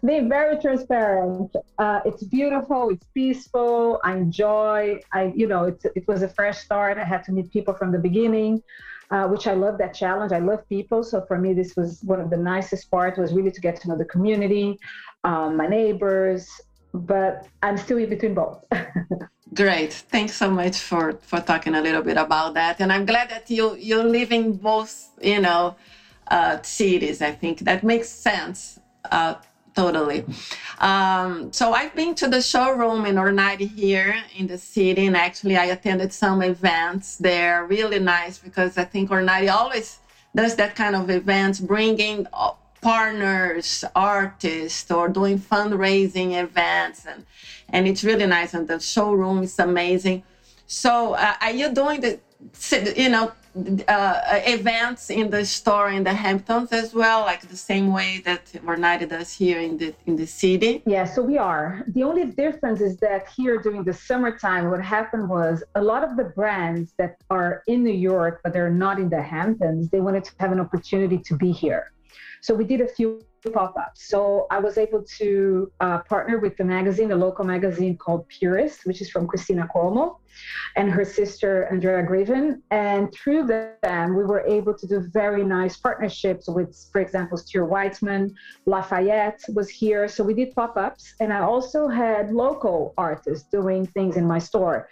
Being 0.05 0.29
very 0.29 0.59
transparent. 0.61 1.55
Uh, 1.79 2.01
it's 2.05 2.23
beautiful. 2.23 2.89
It's 2.89 3.07
peaceful. 3.13 3.99
I 4.03 4.17
enjoy. 4.17 4.99
I, 5.13 5.31
you 5.35 5.47
know, 5.47 5.63
it's, 5.65 5.85
it 5.85 6.07
was 6.07 6.21
a 6.21 6.27
fresh 6.27 6.59
start. 6.59 6.97
I 6.97 7.03
had 7.03 7.23
to 7.25 7.31
meet 7.31 7.51
people 7.51 7.73
from 7.73 7.91
the 7.91 7.99
beginning, 7.99 8.61
uh, 9.11 9.27
which 9.27 9.47
I 9.47 9.53
love 9.53 9.77
that 9.77 9.93
challenge. 9.93 10.31
I 10.31 10.39
love 10.39 10.67
people. 10.67 11.03
So 11.03 11.25
for 11.27 11.37
me, 11.39 11.53
this 11.53 11.75
was 11.75 12.01
one 12.03 12.19
of 12.19 12.29
the 12.29 12.37
nicest 12.37 12.91
parts 12.91 13.17
was 13.17 13.33
really 13.33 13.51
to 13.51 13.61
get 13.61 13.79
to 13.81 13.87
know 13.87 13.97
the 13.97 14.05
community, 14.05 14.77
um, 15.23 15.57
my 15.57 15.67
neighbors, 15.67 16.49
but 16.93 17.47
I'm 17.63 17.77
still 17.77 17.97
in 17.97 18.09
between 18.09 18.35
both. 18.35 18.63
Great. 19.53 19.93
Thanks 19.93 20.33
so 20.35 20.49
much 20.49 20.77
for 20.77 21.13
for 21.21 21.39
talking 21.39 21.75
a 21.75 21.81
little 21.81 22.01
bit 22.01 22.17
about 22.17 22.55
that. 22.55 22.79
And 22.79 22.91
I'm 22.91 23.05
glad 23.05 23.29
that 23.29 23.49
you 23.49 23.75
you 23.75 24.01
live 24.01 24.31
in 24.31 24.53
both, 24.57 25.09
you 25.21 25.39
know, 25.39 25.75
uh, 26.29 26.57
cities. 26.63 27.21
I 27.21 27.31
think 27.31 27.59
that 27.59 27.83
makes 27.83 28.09
sense. 28.09 28.79
Uh, 29.09 29.35
totally. 29.75 30.23
Um, 30.79 31.53
so 31.53 31.73
I've 31.73 31.93
been 31.95 32.15
to 32.15 32.27
the 32.27 32.41
showroom 32.41 33.05
in 33.05 33.15
Ornare 33.15 33.69
here 33.69 34.15
in 34.35 34.47
the 34.47 34.57
city, 34.57 35.05
and 35.05 35.15
actually 35.15 35.55
I 35.57 35.65
attended 35.65 36.11
some 36.11 36.41
events 36.41 37.17
there. 37.17 37.63
Really 37.65 37.99
nice 37.99 38.39
because 38.39 38.77
I 38.77 38.83
think 38.83 39.09
Ornare 39.09 39.49
always 39.53 39.99
does 40.35 40.55
that 40.55 40.75
kind 40.75 40.95
of 40.95 41.09
events, 41.09 41.59
bringing 41.59 42.25
partners, 42.85 43.83
artists, 43.95 44.91
or 44.91 45.09
doing 45.09 45.39
fundraising 45.39 46.29
events, 46.45 46.99
and 47.11 47.25
and 47.73 47.87
it's 47.89 48.03
really 48.03 48.27
nice. 48.37 48.53
And 48.53 48.67
the 48.67 48.79
showroom 48.79 49.41
is 49.47 49.57
amazing. 49.57 50.21
So, 50.67 50.91
uh, 51.15 51.33
are 51.41 51.55
you 51.61 51.67
doing 51.81 51.99
the, 52.05 52.13
you 53.03 53.09
know, 53.09 53.31
uh, 53.87 54.39
events 54.57 55.09
in 55.09 55.31
the 55.35 55.43
store 55.45 55.89
in 55.97 56.03
the 56.03 56.13
Hamptons 56.13 56.71
as 56.71 56.93
well, 56.93 57.21
like 57.21 57.41
the 57.55 57.61
same 57.71 57.87
way 57.91 58.21
that 58.27 58.43
Ornare 58.69 59.07
does 59.15 59.29
here 59.41 59.59
in 59.67 59.73
the 59.81 59.89
in 60.05 60.15
the 60.21 60.27
city? 60.27 60.83
Yeah, 60.85 61.05
so 61.13 61.19
we 61.31 61.37
are. 61.51 61.67
The 61.97 62.03
only 62.09 62.25
difference 62.43 62.81
is 62.81 62.93
that 63.07 63.21
here 63.37 63.55
during 63.65 63.83
the 63.83 63.97
summertime, 64.09 64.63
what 64.69 64.83
happened 64.97 65.27
was 65.37 65.55
a 65.81 65.83
lot 65.91 66.01
of 66.07 66.11
the 66.19 66.27
brands 66.39 66.93
that 66.99 67.13
are 67.31 67.63
in 67.71 67.83
New 67.89 67.99
York 68.11 68.33
but 68.43 68.53
they're 68.53 68.77
not 68.85 68.95
in 69.03 69.09
the 69.09 69.23
Hamptons, 69.35 69.89
they 69.93 70.01
wanted 70.07 70.23
to 70.29 70.33
have 70.41 70.51
an 70.51 70.59
opportunity 70.59 71.17
to 71.29 71.35
be 71.45 71.51
here. 71.51 71.85
So 72.45 72.53
we 72.53 72.63
did 72.63 72.79
a 72.81 72.87
few 72.87 73.21
pop-ups. 73.51 74.07
So 74.07 74.45
I 74.51 74.59
was 74.59 74.77
able 74.77 75.01
to 75.17 75.71
uh, 75.79 75.97
partner 76.13 76.37
with 76.37 76.55
the 76.57 76.63
magazine, 76.63 77.11
a 77.11 77.15
local 77.15 77.43
magazine 77.43 77.97
called 77.97 78.27
Purist, 78.29 78.85
which 78.85 79.01
is 79.01 79.09
from 79.09 79.25
Cristina 79.25 79.67
Cuomo 79.73 80.17
and 80.75 80.91
her 80.91 81.03
sister 81.03 81.67
Andrea 81.71 82.03
Greeven. 82.03 82.61
And 82.69 83.11
through 83.11 83.47
them, 83.47 84.15
we 84.15 84.23
were 84.25 84.41
able 84.41 84.75
to 84.75 84.85
do 84.85 84.99
very 85.11 85.43
nice 85.43 85.75
partnerships 85.77 86.47
with, 86.47 86.69
for 86.91 87.01
example, 87.01 87.35
Stuart 87.35 87.71
Weitzman, 87.71 88.31
Lafayette 88.67 89.41
was 89.55 89.67
here. 89.67 90.07
So 90.07 90.23
we 90.23 90.35
did 90.35 90.53
pop-ups, 90.53 91.15
and 91.19 91.33
I 91.33 91.39
also 91.39 91.87
had 91.87 92.31
local 92.31 92.93
artists 92.95 93.49
doing 93.49 93.87
things 93.87 94.17
in 94.17 94.25
my 94.27 94.37
store. 94.37 94.87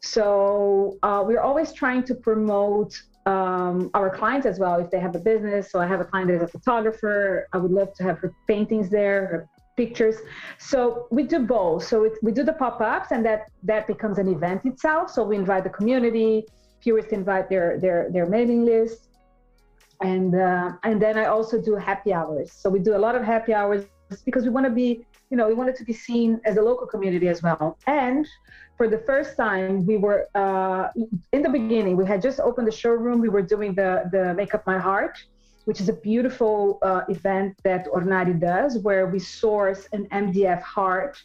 So 0.00 0.98
uh, 1.02 1.24
we're 1.26 1.40
always 1.40 1.72
trying 1.72 2.04
to 2.04 2.14
promote 2.14 3.02
um, 3.32 3.76
our 3.98 4.10
clients 4.20 4.46
as 4.52 4.56
well 4.62 4.76
if 4.84 4.88
they 4.92 5.00
have 5.06 5.14
a 5.20 5.24
business. 5.32 5.62
So 5.70 5.76
I 5.84 5.86
have 5.92 6.00
a 6.06 6.08
client 6.10 6.28
that 6.28 6.36
is 6.40 6.44
a 6.50 6.52
photographer. 6.56 7.46
I 7.54 7.58
would 7.62 7.74
love 7.80 7.90
to 7.98 8.02
have 8.08 8.16
her 8.22 8.30
paintings 8.52 8.86
there, 8.98 9.18
her 9.32 9.40
pictures. 9.76 10.16
So 10.70 10.78
we 11.16 11.22
do 11.34 11.38
both. 11.56 11.80
So 11.90 11.96
it, 12.06 12.14
we 12.26 12.30
do 12.38 12.42
the 12.50 12.56
pop-ups, 12.62 13.08
and 13.14 13.22
that 13.28 13.40
that 13.70 13.82
becomes 13.92 14.16
an 14.22 14.28
event 14.36 14.60
itself. 14.70 15.04
So 15.14 15.20
we 15.30 15.34
invite 15.44 15.64
the 15.68 15.74
community. 15.78 16.32
Purists 16.84 17.12
invite 17.20 17.46
their 17.52 17.68
their 17.84 17.98
their 18.14 18.26
mailing 18.34 18.62
list, 18.72 19.00
and 20.12 20.30
uh, 20.48 20.68
and 20.88 20.96
then 21.04 21.14
I 21.22 21.26
also 21.34 21.54
do 21.68 21.72
happy 21.90 22.12
hours. 22.20 22.48
So 22.60 22.66
we 22.74 22.80
do 22.88 22.92
a 23.00 23.02
lot 23.06 23.14
of 23.18 23.22
happy 23.34 23.52
hours 23.60 23.82
because 24.24 24.44
we 24.48 24.50
want 24.56 24.66
to 24.70 24.74
be, 24.82 24.88
you 25.30 25.36
know, 25.36 25.46
we 25.46 25.54
wanted 25.54 25.76
to 25.76 25.84
be 25.84 25.92
seen 25.92 26.40
as 26.44 26.56
a 26.56 26.62
local 26.62 26.86
community 26.86 27.28
as 27.28 27.42
well. 27.42 27.78
And 27.86 28.26
for 28.76 28.88
the 28.88 28.98
first 28.98 29.36
time, 29.36 29.84
we 29.86 29.96
were 29.96 30.26
uh, 30.34 30.88
in 31.32 31.42
the 31.42 31.50
beginning. 31.50 31.96
We 31.96 32.06
had 32.06 32.22
just 32.22 32.40
opened 32.40 32.66
the 32.66 32.72
showroom. 32.72 33.20
We 33.20 33.28
were 33.28 33.42
doing 33.42 33.74
the 33.74 34.08
the 34.12 34.34
Make 34.34 34.54
Up 34.54 34.66
My 34.66 34.78
Heart, 34.78 35.16
which 35.64 35.80
is 35.80 35.88
a 35.88 35.92
beautiful 36.10 36.78
uh, 36.82 37.02
event 37.08 37.58
that 37.64 37.86
Ornare 37.86 38.38
does, 38.40 38.78
where 38.78 39.06
we 39.06 39.18
source 39.18 39.88
an 39.92 40.06
MDF 40.06 40.62
heart 40.62 41.18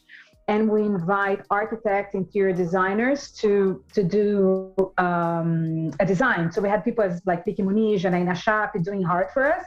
and 0.48 0.70
we 0.70 0.82
invite 0.82 1.42
architects, 1.50 2.16
interior 2.16 2.54
designers 2.54 3.32
to 3.32 3.84
to 3.94 4.04
do 4.04 4.74
um, 4.98 5.92
a 6.00 6.06
design. 6.06 6.52
So 6.52 6.62
we 6.62 6.70
had 6.70 6.84
people 6.84 7.04
as 7.04 7.22
like 7.26 7.46
Vik 7.46 7.58
Muniz 7.58 8.04
and 8.04 8.14
Aina 8.16 8.34
Shapi 8.34 8.84
doing 8.84 9.02
heart 9.02 9.32
for 9.34 9.54
us. 9.54 9.66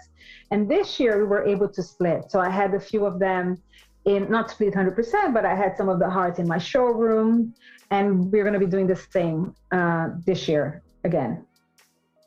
And 0.51 0.69
this 0.69 1.01
year 1.01 1.19
we 1.19 1.25
were 1.25 1.45
able 1.45 1.69
to 1.69 1.83
split. 1.83 2.31
So 2.31 2.41
I 2.41 2.51
had 2.51 2.75
a 2.75 2.81
few 2.81 3.07
of 3.07 3.19
them 3.19 3.63
in 4.07 4.31
not 4.31 4.51
split 4.51 4.73
100%, 4.73 5.35
but 5.35 5.45
I 5.45 5.55
had 5.55 5.77
some 5.77 5.89
of 5.89 5.99
the 5.99 6.09
hearts 6.09 6.39
in 6.39 6.47
my 6.47 6.59
showroom 6.59 7.55
and 7.91 8.33
we're 8.33 8.45
going 8.45 8.55
to 8.55 8.61
be 8.61 8.67
doing 8.67 8.87
the 8.87 8.97
same 8.97 9.55
uh, 9.73 10.09
this 10.25 10.49
year 10.49 10.83
again. 11.05 11.45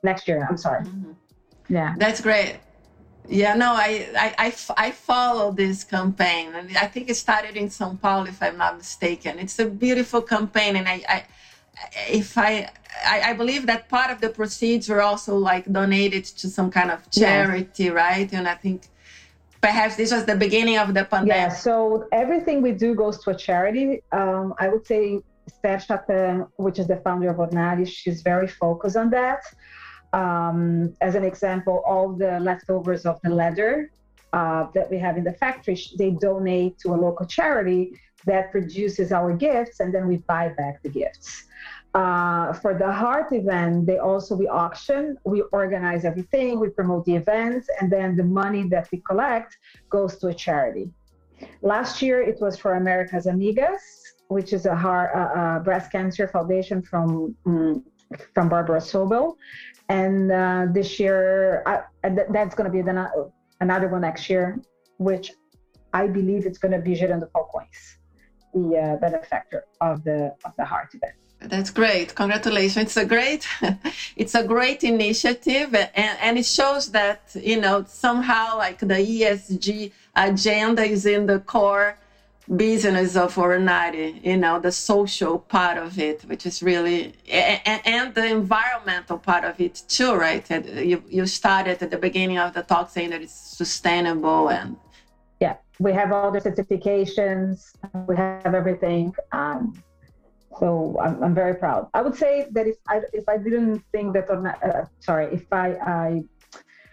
Next 0.03 0.27
year 0.27 0.47
i'm 0.49 0.57
sorry. 0.57 0.85
Mm-hmm. 0.85 1.11
yeah. 1.69 1.95
That's 1.97 2.21
great. 2.21 2.59
Yeah 3.27 3.53
no 3.55 3.73
I, 3.73 4.07
I, 4.17 4.29
I 4.45 4.53
i 4.85 4.91
follow 4.91 5.51
this 5.51 5.83
campaign 5.83 6.55
and 6.55 6.65
i 6.77 6.87
think 6.87 7.09
it 7.09 7.15
started 7.15 7.55
in 7.57 7.69
sao 7.69 7.97
paulo 8.01 8.25
if 8.25 8.41
i'm 8.41 8.57
not 8.57 8.77
mistaken. 8.77 9.39
It's 9.39 9.59
a 9.59 9.65
beautiful 9.65 10.21
campaign 10.21 10.75
and 10.77 10.87
i, 10.87 10.97
I 11.15 11.25
if 12.09 12.37
I, 12.37 12.69
I, 13.05 13.21
I 13.29 13.33
believe 13.33 13.65
that 13.67 13.87
part 13.87 14.09
of 14.11 14.19
the 14.19 14.29
proceeds 14.29 14.89
were 14.89 15.01
also 15.01 15.37
like 15.37 15.65
donated 15.71 16.25
to 16.41 16.49
some 16.49 16.69
kind 16.71 16.91
of 16.91 17.09
charity 17.09 17.85
yes. 17.85 17.93
right? 17.93 18.29
And 18.33 18.47
i 18.47 18.55
think 18.55 18.87
perhaps 19.61 19.95
this 19.95 20.11
was 20.11 20.25
the 20.25 20.35
beginning 20.35 20.77
of 20.77 20.93
the 20.93 21.05
pandemic 21.05 21.35
yeah 21.35 21.49
so 21.49 22.07
everything 22.11 22.61
we 22.61 22.71
do 22.71 22.95
goes 22.95 23.21
to 23.23 23.29
a 23.31 23.35
charity 23.35 24.01
um, 24.11 24.53
i 24.59 24.67
would 24.67 24.85
say 24.85 25.21
Esther 25.49 25.79
Schattan, 25.79 26.47
which 26.57 26.79
is 26.79 26.87
the 26.87 26.97
founder 26.97 27.29
of 27.29 27.37
Ornare, 27.37 27.87
she's 27.87 28.21
very 28.21 28.47
focused 28.47 28.95
on 28.95 29.09
that. 29.09 29.41
Um, 30.13 30.95
as 31.01 31.15
an 31.15 31.23
example, 31.23 31.83
all 31.85 32.13
the 32.13 32.39
leftovers 32.39 33.05
of 33.05 33.19
the 33.23 33.29
leather 33.29 33.91
uh, 34.33 34.67
that 34.73 34.89
we 34.89 34.97
have 34.97 35.17
in 35.17 35.23
the 35.23 35.33
factory, 35.33 35.77
they 35.97 36.11
donate 36.11 36.77
to 36.79 36.93
a 36.93 36.97
local 36.97 37.25
charity 37.25 37.99
that 38.25 38.51
produces 38.51 39.11
our 39.11 39.33
gifts, 39.33 39.79
and 39.79 39.93
then 39.93 40.07
we 40.07 40.17
buy 40.17 40.49
back 40.49 40.81
the 40.83 40.89
gifts. 40.89 41.45
Uh, 41.95 42.53
for 42.53 42.77
the 42.77 42.91
heart 42.91 43.31
event, 43.31 43.87
they 43.87 43.97
also 43.97 44.35
we 44.35 44.47
auction, 44.47 45.17
we 45.25 45.41
organize 45.51 46.05
everything, 46.05 46.59
we 46.59 46.69
promote 46.69 47.03
the 47.05 47.15
events, 47.15 47.67
and 47.81 47.91
then 47.91 48.15
the 48.15 48.23
money 48.23 48.63
that 48.69 48.87
we 48.91 49.01
collect 49.09 49.57
goes 49.89 50.17
to 50.17 50.27
a 50.27 50.33
charity. 50.33 50.91
Last 51.63 52.01
year, 52.01 52.21
it 52.21 52.39
was 52.39 52.57
for 52.57 52.75
America's 52.75 53.25
Amigas, 53.25 53.81
which 54.27 54.53
is 54.53 54.67
a 54.67 54.75
heart, 54.75 55.63
breast 55.63 55.91
cancer 55.91 56.27
foundation 56.27 56.83
from 56.83 57.35
um, 57.47 57.83
from 58.33 58.49
Barbara 58.49 58.79
Sobel, 58.79 59.35
and 59.89 60.31
uh, 60.31 60.65
this 60.71 60.99
year 60.99 61.63
I, 61.65 62.09
th- 62.09 62.27
that's 62.31 62.55
going 62.55 62.65
to 62.65 62.75
be 62.75 62.81
the, 62.81 63.31
another 63.61 63.87
one 63.87 64.01
next 64.01 64.29
year, 64.29 64.59
which 64.97 65.31
I 65.93 66.07
believe 66.07 66.45
it's 66.45 66.57
going 66.57 66.71
to 66.71 66.79
be 66.79 66.95
Gerando 66.95 67.29
Falcões, 67.31 67.97
the 68.53 68.77
uh, 68.77 68.95
benefactor 68.97 69.65
of 69.81 70.03
the 70.03 70.35
of 70.45 70.53
the 70.57 70.65
heart 70.65 70.89
event. 70.93 71.13
That's 71.41 71.69
great. 71.69 72.15
Congratulations. 72.15 72.85
It's 72.85 72.97
a 72.97 73.05
great 73.05 73.47
it's 74.15 74.35
a 74.35 74.43
great 74.43 74.83
initiative 74.83 75.73
and, 75.73 76.17
and 76.21 76.37
it 76.37 76.45
shows 76.45 76.91
that, 76.91 77.21
you 77.33 77.59
know, 77.59 77.85
somehow 77.87 78.57
like 78.57 78.79
the 78.79 78.95
ESG 78.95 79.91
agenda 80.15 80.83
is 80.83 81.05
in 81.05 81.25
the 81.27 81.39
core 81.39 81.97
business 82.55 83.15
of 83.15 83.35
Ornare, 83.35 84.25
you 84.25 84.35
know, 84.35 84.59
the 84.59 84.71
social 84.71 85.39
part 85.39 85.77
of 85.77 85.99
it, 85.99 86.23
which 86.23 86.45
is 86.45 86.63
really, 86.63 87.13
and, 87.31 87.81
and, 87.85 88.15
the 88.15 88.25
environmental 88.25 89.19
part 89.19 89.43
of 89.43 89.61
it 89.61 89.83
too, 89.87 90.15
right? 90.15 90.49
You, 90.49 91.03
you 91.07 91.27
started 91.27 91.81
at 91.83 91.91
the 91.91 91.97
beginning 91.97 92.39
of 92.39 92.53
the 92.53 92.63
talk 92.63 92.89
saying 92.89 93.11
that 93.11 93.21
it's 93.21 93.33
sustainable 93.33 94.49
and. 94.49 94.75
Yeah, 95.39 95.57
we 95.79 95.93
have 95.93 96.11
all 96.11 96.31
the 96.31 96.41
certifications, 96.41 97.71
we 98.07 98.15
have 98.15 98.53
everything. 98.53 99.13
Um, 99.31 99.81
so 100.59 100.97
I'm, 101.01 101.23
I'm 101.23 101.33
very 101.33 101.55
proud. 101.55 101.87
I 101.93 102.01
would 102.01 102.15
say 102.15 102.47
that 102.51 102.67
if 102.67 102.77
I, 102.87 103.01
if 103.13 103.27
I 103.29 103.37
didn't 103.37 103.81
think 103.91 104.13
that, 104.13 104.29
uh, 104.29 104.85
sorry, 104.99 105.33
if 105.33 105.51
I, 105.51 105.75
I 105.75 106.23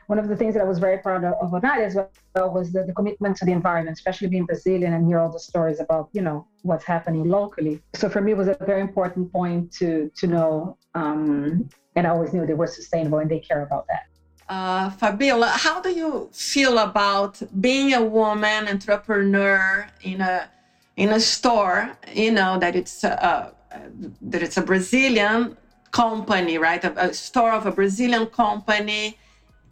one 0.06 0.18
of 0.18 0.28
the 0.28 0.37
things 0.37 0.54
that 0.54 0.61
I 0.61 0.64
was 0.64 0.78
very 0.78 0.99
proud 0.99 1.25
of, 1.25 1.35
of 1.40 1.64
as 1.64 1.96
well 1.96 2.50
was 2.52 2.73
the, 2.73 2.85
the, 2.85 2.92
commitment 2.92 3.37
to 3.38 3.44
the 3.44 3.52
environment, 3.52 3.96
especially 3.96 4.28
being 4.28 4.44
Brazilian 4.44 4.92
and 4.92 5.06
hear 5.06 5.18
all 5.18 5.30
the 5.30 5.40
stories 5.40 5.80
about, 5.80 6.08
you 6.12 6.23
know, 6.23 6.46
what's 6.62 6.85
happening 6.85 7.28
locally. 7.28 7.82
So 7.94 8.08
for 8.08 8.20
me, 8.20 8.32
it 8.32 8.37
was 8.37 8.49
a 8.49 8.56
very 8.64 8.80
important 8.80 9.32
point 9.32 9.73
to 9.78 10.11
to 10.16 10.26
know, 10.26 10.78
um, 10.94 11.68
and 11.96 12.06
I 12.06 12.11
always 12.11 12.32
knew 12.32 12.46
they 12.46 12.54
were 12.54 12.68
sustainable 12.68 13.18
and 13.18 13.30
they 13.30 13.40
care 13.40 13.62
about 13.62 13.87
that. 13.88 14.04
Uh, 14.49 14.90
Fabiola, 14.90 15.49
how 15.49 15.80
do 15.80 15.90
you 15.90 16.28
feel 16.32 16.78
about 16.78 17.42
being 17.61 17.92
a 17.92 18.02
woman 18.02 18.68
entrepreneur 18.68 19.88
in 20.02 20.20
a 20.20 20.49
in 20.96 21.08
a 21.11 21.18
store? 21.18 21.99
You 22.14 22.30
know 22.30 22.58
that 22.61 22.76
it's 22.76 23.02
a, 23.02 23.55
Uh, 23.76 24.09
that 24.30 24.42
it's 24.42 24.56
a 24.56 24.62
Brazilian 24.62 25.56
company, 25.90 26.59
right? 26.59 26.83
A, 26.85 27.09
a 27.09 27.14
store 27.14 27.52
of 27.52 27.66
a 27.66 27.73
Brazilian 27.73 28.26
company 28.26 29.18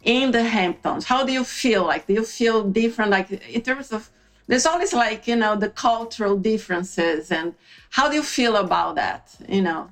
in 0.03 0.31
the 0.31 0.43
Hamptons? 0.43 1.05
How 1.05 1.25
do 1.25 1.31
you 1.31 1.43
feel? 1.43 1.83
Like, 1.85 2.07
do 2.07 2.13
you 2.13 2.23
feel 2.23 2.63
different? 2.63 3.11
Like, 3.11 3.31
in 3.31 3.61
terms 3.61 3.91
of, 3.91 4.09
there's 4.47 4.65
always 4.65 4.93
like, 4.93 5.27
you 5.27 5.35
know, 5.35 5.55
the 5.55 5.69
cultural 5.69 6.37
differences. 6.37 7.31
And 7.31 7.53
how 7.89 8.09
do 8.09 8.15
you 8.15 8.23
feel 8.23 8.55
about 8.55 8.95
that? 8.95 9.35
You 9.49 9.63
know? 9.63 9.89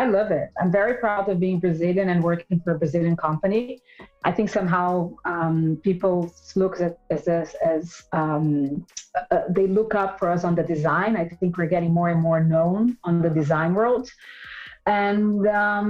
I 0.00 0.06
love 0.06 0.30
it. 0.30 0.48
I'm 0.58 0.72
very 0.72 0.94
proud 0.94 1.28
of 1.28 1.38
being 1.38 1.58
Brazilian 1.60 2.08
and 2.08 2.24
working 2.24 2.58
for 2.64 2.70
a 2.74 2.78
Brazilian 2.78 3.16
company. 3.16 3.82
I 4.24 4.32
think 4.32 4.48
somehow 4.48 5.14
um, 5.26 5.78
people 5.88 6.32
look 6.56 6.80
at 6.80 6.92
as 7.10 7.28
as, 7.28 7.48
as 7.74 7.84
um, 8.20 8.86
uh, 9.14 9.34
uh, 9.34 9.42
they 9.50 9.66
look 9.66 9.94
up 9.94 10.18
for 10.18 10.30
us 10.34 10.42
on 10.48 10.54
the 10.54 10.62
design. 10.74 11.10
I 11.22 11.24
think 11.28 11.58
we're 11.58 11.72
getting 11.76 11.92
more 11.92 12.08
and 12.14 12.20
more 12.28 12.42
known 12.54 12.96
on 13.04 13.20
the 13.20 13.28
design 13.40 13.74
world, 13.74 14.08
and 14.86 15.46
um, 15.62 15.86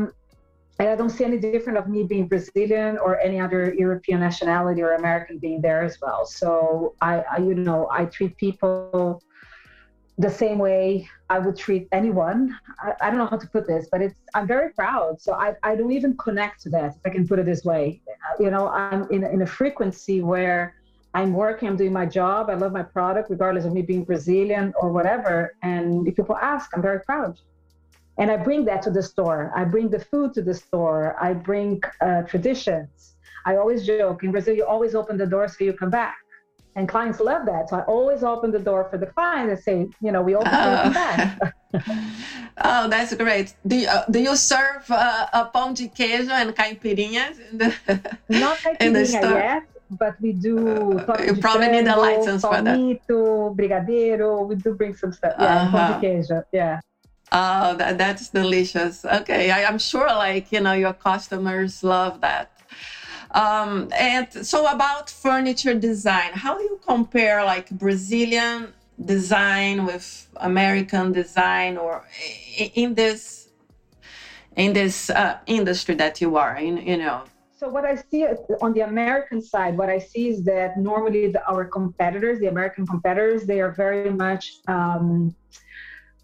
and 0.80 0.88
I 0.88 0.96
don't 0.96 1.14
see 1.16 1.24
any 1.30 1.38
different 1.38 1.78
of 1.78 1.86
me 1.94 2.02
being 2.02 2.26
Brazilian 2.26 2.98
or 2.98 3.20
any 3.20 3.38
other 3.38 3.62
European 3.84 4.18
nationality 4.28 4.82
or 4.82 4.90
American 5.02 5.38
being 5.38 5.60
there 5.66 5.82
as 5.88 5.94
well. 6.02 6.26
So 6.26 6.94
I, 7.00 7.12
I 7.34 7.36
you 7.48 7.54
know, 7.54 7.80
I 7.92 8.06
treat 8.06 8.36
people 8.38 9.22
the 10.20 10.30
same 10.30 10.58
way 10.58 11.08
I 11.30 11.38
would 11.38 11.56
treat 11.56 11.88
anyone. 11.92 12.58
I, 12.82 12.94
I, 13.00 13.10
don't 13.10 13.18
know 13.18 13.26
how 13.26 13.38
to 13.38 13.48
put 13.48 13.66
this, 13.66 13.88
but 13.90 14.02
it's 14.02 14.14
I'm 14.34 14.46
very 14.46 14.70
proud. 14.72 15.20
So 15.20 15.32
I, 15.34 15.54
I 15.62 15.76
don't 15.76 15.92
even 15.92 16.16
connect 16.16 16.62
to 16.64 16.70
that, 16.70 16.96
if 16.96 17.00
I 17.06 17.10
can 17.10 17.26
put 17.26 17.38
it 17.38 17.46
this 17.46 17.64
way. 17.64 18.02
You 18.38 18.50
know, 18.50 18.68
I'm 18.68 19.08
in, 19.10 19.24
in 19.24 19.42
a 19.42 19.46
frequency 19.46 20.20
where 20.22 20.74
I'm 21.14 21.32
working, 21.32 21.68
I'm 21.68 21.76
doing 21.76 21.92
my 21.92 22.06
job, 22.06 22.50
I 22.50 22.54
love 22.54 22.72
my 22.72 22.82
product, 22.82 23.30
regardless 23.30 23.64
of 23.64 23.72
me 23.72 23.82
being 23.82 24.04
Brazilian 24.04 24.72
or 24.80 24.92
whatever. 24.92 25.54
And 25.62 26.06
if 26.08 26.16
people 26.16 26.36
ask, 26.36 26.70
I'm 26.74 26.82
very 26.82 27.00
proud. 27.00 27.38
and 28.18 28.30
I 28.30 28.36
bring 28.36 28.64
that 28.66 28.82
to 28.82 28.90
the 28.90 29.02
store. 29.02 29.52
I 29.56 29.64
bring 29.64 29.88
the 29.88 30.00
food 30.00 30.34
to 30.34 30.42
the 30.42 30.54
store. 30.54 31.16
I 31.20 31.32
bring 31.32 31.82
uh, 32.00 32.22
traditions. 32.22 33.16
I 33.46 33.56
always 33.56 33.86
joke 33.86 34.22
in 34.24 34.32
Brazil, 34.32 34.54
you 34.54 34.66
always 34.66 34.94
open 34.94 35.16
the 35.16 35.26
door 35.26 35.48
so 35.48 35.64
you 35.64 35.72
come 35.72 35.90
back. 35.90 36.16
And 36.76 36.88
clients 36.88 37.20
love 37.20 37.46
that. 37.46 37.68
So 37.68 37.76
I 37.76 37.82
always 37.82 38.22
open 38.22 38.52
the 38.52 38.58
door 38.58 38.86
for 38.90 38.96
the 38.96 39.06
client 39.06 39.50
and 39.50 39.58
say, 39.58 39.88
you 40.00 40.12
know, 40.12 40.22
we 40.22 40.34
open 40.36 40.50
come 40.50 40.92
back. 40.92 41.54
oh, 42.64 42.88
that's 42.88 43.14
great. 43.14 43.54
Do 43.66 43.76
you, 43.76 43.88
uh, 43.88 44.04
do 44.10 44.20
you 44.20 44.36
serve 44.36 44.88
uh, 44.88 45.26
a 45.32 45.50
pão 45.52 45.74
de 45.74 45.88
queijo 45.88 46.30
and 46.30 46.54
caipirinhas 46.54 47.38
in 47.50 47.58
the, 47.58 47.74
Not 48.28 48.58
caipirinha 48.64 49.20
yet, 49.20 49.64
but 49.90 50.14
we 50.20 50.32
do. 50.32 50.98
Uh, 50.98 51.16
you 51.26 51.36
probably 51.36 51.66
frango, 51.66 51.72
need 51.72 51.88
a 51.88 51.96
license 51.96 52.42
for 52.42 52.62
that. 52.62 52.78
brigadeiro. 53.56 54.46
We 54.46 54.54
do 54.54 54.74
bring 54.74 54.94
some 54.94 55.12
stuff. 55.12 55.34
Yeah, 55.38 55.62
uh-huh. 55.62 55.70
pão 55.70 55.88
de 55.88 55.92
uh-huh. 55.92 56.00
queijo. 56.00 56.44
Yeah. 56.52 56.80
Oh, 57.32 57.76
that, 57.76 57.96
that's 57.96 58.28
delicious. 58.28 59.04
Okay, 59.04 59.52
I, 59.52 59.60
am 59.60 59.78
sure, 59.78 60.08
like 60.08 60.50
you 60.50 60.60
know, 60.60 60.72
your 60.72 60.92
customers 60.92 61.84
love 61.84 62.20
that. 62.22 62.50
Um, 63.32 63.88
and 63.96 64.26
so 64.32 64.66
about 64.66 65.08
furniture 65.08 65.74
design, 65.74 66.32
how 66.32 66.58
do 66.58 66.64
you 66.64 66.80
compare 66.84 67.44
like 67.44 67.70
Brazilian 67.70 68.72
design 69.04 69.86
with 69.86 70.28
American 70.36 71.12
design, 71.12 71.76
or 71.76 72.04
in 72.74 72.94
this 72.94 73.48
in 74.56 74.72
this 74.72 75.10
uh, 75.10 75.38
industry 75.46 75.94
that 75.96 76.20
you 76.20 76.36
are 76.36 76.56
in? 76.56 76.78
You 76.78 76.96
know. 76.96 77.22
So 77.56 77.68
what 77.68 77.84
I 77.84 77.94
see 77.96 78.26
on 78.62 78.72
the 78.72 78.80
American 78.80 79.42
side, 79.42 79.76
what 79.76 79.90
I 79.90 79.98
see 79.98 80.28
is 80.28 80.42
that 80.44 80.78
normally 80.78 81.30
the, 81.30 81.46
our 81.46 81.66
competitors, 81.66 82.40
the 82.40 82.46
American 82.46 82.86
competitors, 82.86 83.44
they 83.44 83.60
are 83.60 83.70
very 83.70 84.10
much 84.10 84.54
um, 84.66 85.36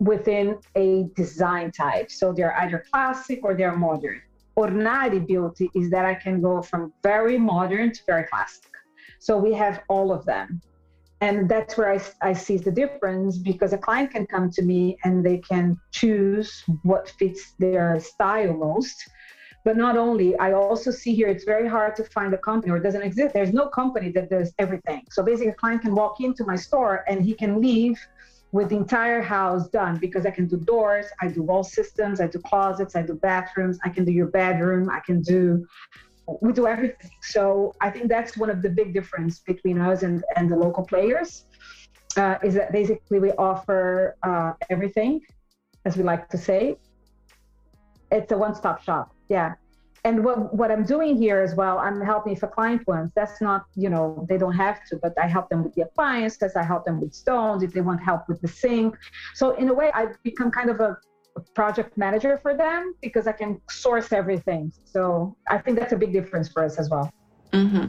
within 0.00 0.58
a 0.74 1.04
design 1.14 1.72
type. 1.72 2.10
So 2.10 2.32
they're 2.32 2.56
either 2.56 2.84
classic 2.90 3.40
or 3.42 3.54
they're 3.54 3.76
modern. 3.76 4.22
Ornare 4.58 5.26
beauty 5.26 5.70
is 5.74 5.90
that 5.90 6.04
I 6.04 6.14
can 6.14 6.40
go 6.40 6.62
from 6.62 6.92
very 7.02 7.38
modern 7.38 7.92
to 7.92 8.00
very 8.06 8.24
classic. 8.24 8.70
So 9.18 9.36
we 9.36 9.52
have 9.54 9.82
all 9.88 10.12
of 10.12 10.24
them. 10.24 10.60
And 11.20 11.48
that's 11.48 11.76
where 11.78 11.92
I, 11.92 12.00
I 12.20 12.32
see 12.34 12.58
the 12.58 12.70
difference 12.70 13.38
because 13.38 13.72
a 13.72 13.78
client 13.78 14.10
can 14.10 14.26
come 14.26 14.50
to 14.50 14.62
me 14.62 14.98
and 15.04 15.24
they 15.24 15.38
can 15.38 15.78
choose 15.90 16.62
what 16.82 17.08
fits 17.18 17.54
their 17.58 17.98
style 18.00 18.54
most. 18.54 19.08
But 19.64 19.76
not 19.76 19.96
only, 19.96 20.38
I 20.38 20.52
also 20.52 20.90
see 20.90 21.14
here 21.14 21.28
it's 21.28 21.44
very 21.44 21.68
hard 21.68 21.96
to 21.96 22.04
find 22.04 22.32
a 22.34 22.38
company 22.38 22.70
or 22.70 22.78
doesn't 22.78 23.02
exist. 23.02 23.34
There's 23.34 23.52
no 23.52 23.66
company 23.68 24.10
that 24.12 24.30
does 24.30 24.52
everything. 24.58 25.02
So 25.10 25.22
basically, 25.22 25.52
a 25.52 25.54
client 25.54 25.82
can 25.82 25.94
walk 25.94 26.20
into 26.20 26.44
my 26.44 26.54
store 26.54 27.04
and 27.08 27.24
he 27.24 27.34
can 27.34 27.60
leave 27.60 27.98
with 28.52 28.68
the 28.70 28.76
entire 28.76 29.20
house 29.20 29.68
done 29.68 29.98
because 29.98 30.24
I 30.24 30.30
can 30.30 30.46
do 30.46 30.56
doors, 30.56 31.06
I 31.20 31.28
do 31.28 31.42
wall 31.42 31.64
systems, 31.64 32.20
I 32.20 32.26
do 32.26 32.38
closets, 32.38 32.96
I 32.96 33.02
do 33.02 33.14
bathrooms, 33.14 33.78
I 33.84 33.88
can 33.88 34.04
do 34.04 34.12
your 34.12 34.28
bedroom, 34.28 34.88
I 34.90 35.00
can 35.00 35.20
do 35.20 35.66
we 36.40 36.52
do 36.52 36.66
everything. 36.66 37.10
So 37.22 37.72
I 37.80 37.88
think 37.90 38.08
that's 38.08 38.36
one 38.36 38.50
of 38.50 38.60
the 38.60 38.68
big 38.68 38.92
difference 38.92 39.38
between 39.38 39.78
us 39.80 40.02
and, 40.02 40.24
and 40.34 40.50
the 40.50 40.56
local 40.56 40.84
players 40.84 41.44
uh, 42.16 42.38
is 42.42 42.54
that 42.54 42.72
basically 42.72 43.20
we 43.20 43.30
offer 43.32 44.16
uh, 44.24 44.52
everything, 44.68 45.20
as 45.84 45.96
we 45.96 46.02
like 46.02 46.28
to 46.30 46.38
say. 46.38 46.76
It's 48.10 48.32
a 48.32 48.38
one-stop 48.38 48.82
shop. 48.82 49.14
Yeah 49.28 49.54
and 50.04 50.24
what, 50.24 50.54
what 50.54 50.70
i'm 50.70 50.84
doing 50.84 51.16
here 51.16 51.40
as 51.40 51.54
well 51.54 51.78
i'm 51.78 52.00
helping 52.00 52.36
a 52.40 52.46
client 52.46 52.86
wants 52.86 53.12
that's 53.14 53.40
not 53.40 53.64
you 53.74 53.88
know 53.88 54.26
they 54.28 54.38
don't 54.38 54.54
have 54.54 54.84
to 54.88 54.96
but 54.96 55.12
i 55.22 55.26
help 55.26 55.48
them 55.48 55.62
with 55.64 55.74
the 55.74 55.82
appliances 55.82 56.56
i 56.56 56.62
help 56.62 56.84
them 56.84 57.00
with 57.00 57.14
stones 57.14 57.62
if 57.62 57.72
they 57.72 57.80
want 57.80 58.02
help 58.02 58.28
with 58.28 58.40
the 58.40 58.48
sink 58.48 58.96
so 59.34 59.54
in 59.56 59.68
a 59.68 59.74
way 59.74 59.90
i've 59.94 60.20
become 60.22 60.50
kind 60.50 60.70
of 60.70 60.80
a 60.80 60.96
project 61.54 61.96
manager 61.96 62.38
for 62.38 62.56
them 62.56 62.94
because 63.02 63.26
i 63.26 63.32
can 63.32 63.60
source 63.68 64.12
everything 64.12 64.72
so 64.84 65.36
i 65.48 65.58
think 65.58 65.78
that's 65.78 65.92
a 65.92 65.96
big 65.96 66.12
difference 66.12 66.48
for 66.48 66.64
us 66.64 66.78
as 66.78 66.88
well 66.90 67.12
mm-hmm. 67.52 67.86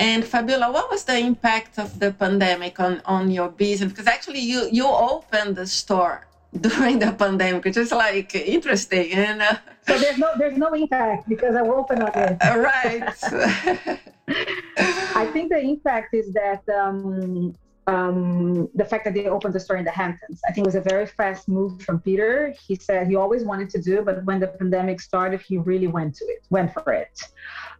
And 0.00 0.24
Fabiola, 0.24 0.70
what 0.70 0.88
was 0.92 1.02
the 1.02 1.18
impact 1.18 1.76
of 1.76 1.98
the 1.98 2.12
pandemic 2.12 2.78
on, 2.78 3.02
on 3.04 3.32
your 3.32 3.48
business? 3.48 3.90
Because 3.90 4.06
actually, 4.06 4.38
you 4.38 4.68
you 4.70 4.86
opened 4.86 5.56
the 5.56 5.66
store 5.66 6.27
during 6.52 6.98
the 6.98 7.12
pandemic, 7.12 7.64
which 7.64 7.76
is 7.76 7.92
like 7.92 8.34
interesting. 8.34 9.12
And 9.12 9.42
uh, 9.42 9.56
so 9.86 9.98
there's 9.98 10.18
no 10.18 10.30
there's 10.36 10.58
no 10.58 10.72
impact 10.72 11.28
because 11.28 11.54
I 11.54 11.62
will 11.62 11.74
open 11.74 12.02
up 12.02 12.16
it. 12.16 12.36
right. 12.42 14.00
I 15.16 15.26
think 15.32 15.50
the 15.50 15.58
impact 15.58 16.14
is 16.14 16.32
that 16.32 16.62
um, 16.68 17.54
um, 17.88 18.68
the 18.74 18.84
fact 18.84 19.04
that 19.06 19.14
they 19.14 19.26
opened 19.26 19.54
the 19.54 19.60
store 19.60 19.76
in 19.76 19.84
the 19.84 19.90
Hamptons. 19.90 20.42
I 20.46 20.52
think 20.52 20.66
it 20.66 20.68
was 20.68 20.74
a 20.74 20.82
very 20.82 21.06
fast 21.06 21.48
move 21.48 21.80
from 21.80 22.00
Peter. 22.00 22.54
He 22.66 22.74
said 22.74 23.06
he 23.08 23.16
always 23.16 23.44
wanted 23.44 23.70
to 23.70 23.80
do, 23.80 24.02
but 24.02 24.22
when 24.26 24.38
the 24.40 24.48
pandemic 24.48 25.00
started, 25.00 25.40
he 25.40 25.56
really 25.56 25.86
went 25.86 26.14
to 26.16 26.24
it, 26.26 26.44
went 26.50 26.74
for 26.74 26.92
it. 26.92 27.18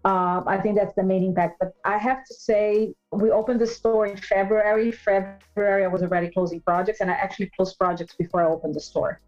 Um, 0.07 0.45
I 0.47 0.57
think 0.63 0.77
that's 0.79 0.95
the 0.95 1.03
main 1.03 1.25
impact. 1.25 1.59
But 1.61 1.75
I 1.85 1.99
have 1.99 2.25
to 2.25 2.35
say, 2.35 2.95
we 3.13 3.31
opened 3.31 3.61
the 3.61 3.67
store 3.67 4.07
in 4.07 4.17
February. 4.17 4.91
February, 4.93 5.85
I 5.85 5.89
was 5.89 6.03
already 6.03 6.31
closing 6.31 6.61
projects, 6.63 7.01
and 7.03 7.11
I 7.11 7.15
actually 7.15 7.51
closed 7.55 7.79
projects 7.79 8.15
before 8.15 8.41
I 8.41 8.47
opened 8.47 8.75
the 8.77 8.81
store. 8.81 9.21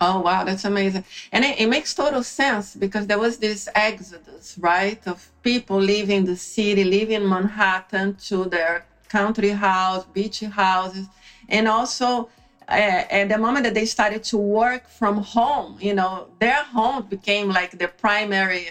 Oh 0.00 0.20
wow, 0.20 0.44
that's 0.44 0.64
amazing. 0.64 1.04
And 1.30 1.44
it, 1.44 1.60
it, 1.60 1.68
makes 1.68 1.94
total 1.94 2.22
sense 2.22 2.74
because 2.74 3.06
there 3.06 3.18
was 3.18 3.38
this 3.38 3.68
exodus, 3.74 4.56
right, 4.58 5.00
of 5.06 5.30
people 5.42 5.78
leaving 5.78 6.24
the 6.24 6.36
city, 6.36 6.82
leaving 6.84 7.28
Manhattan 7.28 8.16
to 8.28 8.46
their 8.46 8.86
country 9.08 9.50
house, 9.50 10.04
beach 10.04 10.40
houses, 10.40 11.08
and 11.48 11.68
also 11.68 12.28
uh, 12.68 13.04
at 13.10 13.28
the 13.28 13.38
moment 13.38 13.64
that 13.64 13.74
they 13.74 13.84
started 13.84 14.22
to 14.24 14.36
work 14.36 14.88
from 14.88 15.18
home, 15.18 15.76
you 15.80 15.94
know, 15.94 16.28
their 16.38 16.62
home 16.64 17.06
became 17.08 17.48
like 17.48 17.78
the 17.78 17.88
primary, 17.88 18.70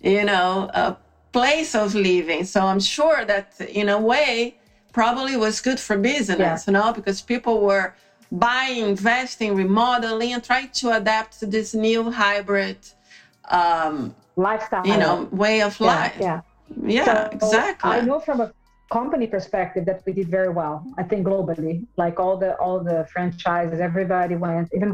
you 0.00 0.24
know, 0.24 0.70
uh, 0.74 0.94
place 1.32 1.74
of 1.74 1.94
living. 1.94 2.44
So 2.44 2.66
I'm 2.66 2.80
sure 2.80 3.24
that 3.24 3.60
in 3.60 3.88
a 3.88 3.98
way, 3.98 4.56
probably 4.92 5.36
was 5.36 5.60
good 5.60 5.80
for 5.80 5.96
business, 5.96 6.38
yeah. 6.38 6.58
you 6.66 6.72
know, 6.72 6.92
because 6.92 7.20
people 7.20 7.60
were 7.60 7.94
buying, 8.30 8.84
investing, 8.84 9.54
remodeling, 9.54 10.32
and 10.32 10.44
trying 10.44 10.68
to 10.68 10.96
adapt 10.96 11.40
to 11.40 11.46
this 11.46 11.74
new 11.74 12.10
hybrid 12.10 12.78
um, 13.50 14.14
lifestyle, 14.36 14.86
you 14.86 14.96
know, 14.96 15.28
way 15.32 15.62
of 15.62 15.78
yeah, 15.80 15.86
life. 15.86 16.16
Yeah, 16.20 16.40
yeah, 16.86 17.04
so 17.04 17.28
exactly. 17.32 17.90
I 17.90 18.00
know 18.00 18.20
from 18.20 18.40
a 18.40 18.52
company 18.98 19.26
perspective 19.26 19.84
that 19.86 20.02
we 20.06 20.12
did 20.12 20.28
very 20.28 20.52
well. 20.60 20.76
I 20.98 21.04
think 21.10 21.26
globally, 21.26 21.74
like 21.96 22.16
all 22.22 22.36
the 22.36 22.50
all 22.64 22.78
the 22.90 22.98
franchises, 23.12 23.80
everybody 23.80 24.36
went, 24.46 24.66
even 24.76 24.88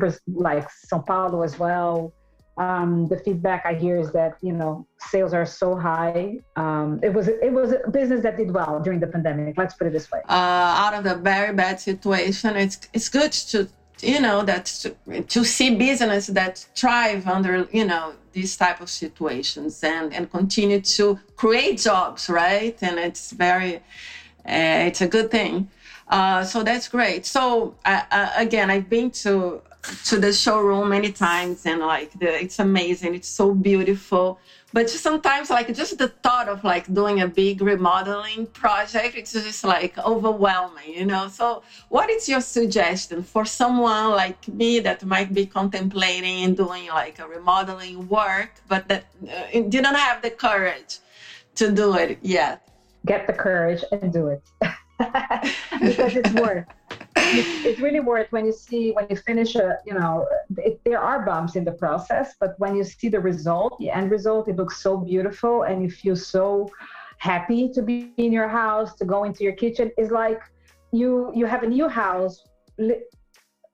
like 0.48 0.66
São 0.90 1.00
Paulo 1.10 1.38
as 1.48 1.54
well 1.58 2.12
um, 2.58 3.06
the 3.06 3.18
feedback 3.18 3.64
I 3.64 3.74
hear 3.74 3.96
is 3.98 4.10
that 4.12 4.36
you 4.42 4.52
know 4.52 4.86
sales 4.98 5.32
are 5.32 5.46
so 5.46 5.76
high. 5.76 6.38
Um, 6.56 7.00
it 7.02 7.12
was 7.14 7.28
it 7.28 7.52
was 7.52 7.72
a 7.72 7.88
business 7.90 8.22
that 8.22 8.36
did 8.36 8.52
well 8.52 8.80
during 8.80 9.00
the 9.00 9.06
pandemic. 9.06 9.56
Let's 9.56 9.74
put 9.74 9.86
it 9.86 9.92
this 9.92 10.10
way. 10.10 10.20
Uh, 10.28 10.82
out 10.84 10.94
of 10.94 11.04
the 11.04 11.14
very 11.14 11.54
bad 11.54 11.80
situation, 11.80 12.56
it's 12.56 12.88
it's 12.92 13.08
good 13.08 13.32
to 13.52 13.68
you 14.00 14.20
know 14.20 14.42
that 14.42 14.66
to, 14.82 15.22
to 15.22 15.44
see 15.44 15.76
business 15.76 16.26
that 16.28 16.66
thrive 16.76 17.26
under 17.26 17.68
you 17.72 17.84
know 17.84 18.14
these 18.38 18.56
type 18.64 18.80
of 18.84 18.90
situations 19.02 19.72
and 19.94 20.06
and 20.16 20.24
continue 20.38 20.80
to 20.96 21.04
create 21.42 21.76
jobs, 21.88 22.22
right? 22.42 22.76
And 22.86 22.94
it's 23.08 23.24
very 23.46 23.72
uh, 24.54 24.88
it's 24.88 25.02
a 25.08 25.10
good 25.16 25.28
thing. 25.30 25.54
Uh, 26.16 26.42
so 26.52 26.62
that's 26.68 26.88
great. 26.96 27.22
So 27.36 27.74
uh, 27.92 28.02
uh 28.18 28.30
again, 28.46 28.66
I've 28.74 28.88
been 28.96 29.10
to 29.24 29.34
to 30.08 30.14
the 30.24 30.32
showroom 30.32 30.88
many 30.96 31.10
times 31.12 31.64
and 31.70 31.80
like 31.80 32.10
the, 32.20 32.30
it's 32.44 32.58
amazing 32.58 33.14
it's 33.14 33.32
so 33.40 33.46
beautiful 33.54 34.38
but 34.72 34.82
just 34.82 35.02
sometimes 35.02 35.50
like 35.50 35.74
just 35.74 35.98
the 35.98 36.08
thought 36.08 36.48
of 36.48 36.62
like 36.64 36.92
doing 36.92 37.20
a 37.20 37.26
big 37.26 37.60
remodeling 37.60 38.46
project 38.48 39.14
it's 39.16 39.32
just 39.32 39.64
like 39.64 39.96
overwhelming 39.98 40.94
you 40.94 41.04
know? 41.04 41.28
So 41.28 41.62
what 41.88 42.10
is 42.10 42.28
your 42.28 42.40
suggestion 42.40 43.22
for 43.22 43.44
someone 43.44 44.10
like 44.10 44.46
me 44.48 44.80
that 44.80 45.04
might 45.04 45.32
be 45.32 45.46
contemplating 45.46 46.54
doing 46.54 46.88
like 46.88 47.18
a 47.18 47.26
remodeling 47.26 48.08
work 48.08 48.50
but 48.68 48.88
that 48.88 49.04
uh, 49.26 49.60
didn't 49.68 49.94
have 49.94 50.22
the 50.22 50.30
courage 50.30 50.98
to 51.56 51.72
do 51.72 51.94
it 51.94 52.18
yet? 52.22 52.68
Get 53.06 53.26
the 53.26 53.32
courage 53.32 53.84
and 53.92 54.12
do 54.12 54.28
it. 54.28 54.42
Because 55.80 56.16
it's 56.16 56.32
worth 56.32 56.66
it's, 57.30 57.60
it's, 57.64 57.80
really 57.80 58.00
worth 58.00 58.30
when 58.32 58.44
you 58.46 58.52
see 58.52 58.90
when 58.92 59.06
you 59.10 59.16
finish 59.16 59.54
a 59.56 59.78
you 59.86 59.94
know 59.94 60.26
it, 60.56 60.80
there 60.84 61.00
are 61.00 61.24
bumps 61.24 61.56
in 61.56 61.64
the 61.64 61.72
process 61.72 62.34
but 62.40 62.54
when 62.58 62.74
you 62.74 62.84
see 62.84 63.08
the 63.08 63.20
result 63.20 63.76
the 63.78 63.90
end 63.90 64.10
result 64.10 64.48
it 64.48 64.56
looks 64.56 64.80
so 64.82 64.96
beautiful 64.96 65.62
and 65.62 65.82
you 65.82 65.90
feel 65.90 66.16
so 66.16 66.68
happy 67.18 67.68
to 67.68 67.82
be 67.82 68.12
in 68.16 68.32
your 68.32 68.48
house 68.48 68.94
to 68.94 69.04
go 69.04 69.24
into 69.24 69.44
your 69.44 69.52
kitchen. 69.52 69.90
Is 69.98 70.10
like 70.10 70.40
you 70.92 71.30
you 71.34 71.46
have 71.46 71.62
a 71.62 71.66
new 71.66 71.88
house 71.88 72.44
li- 72.78 73.02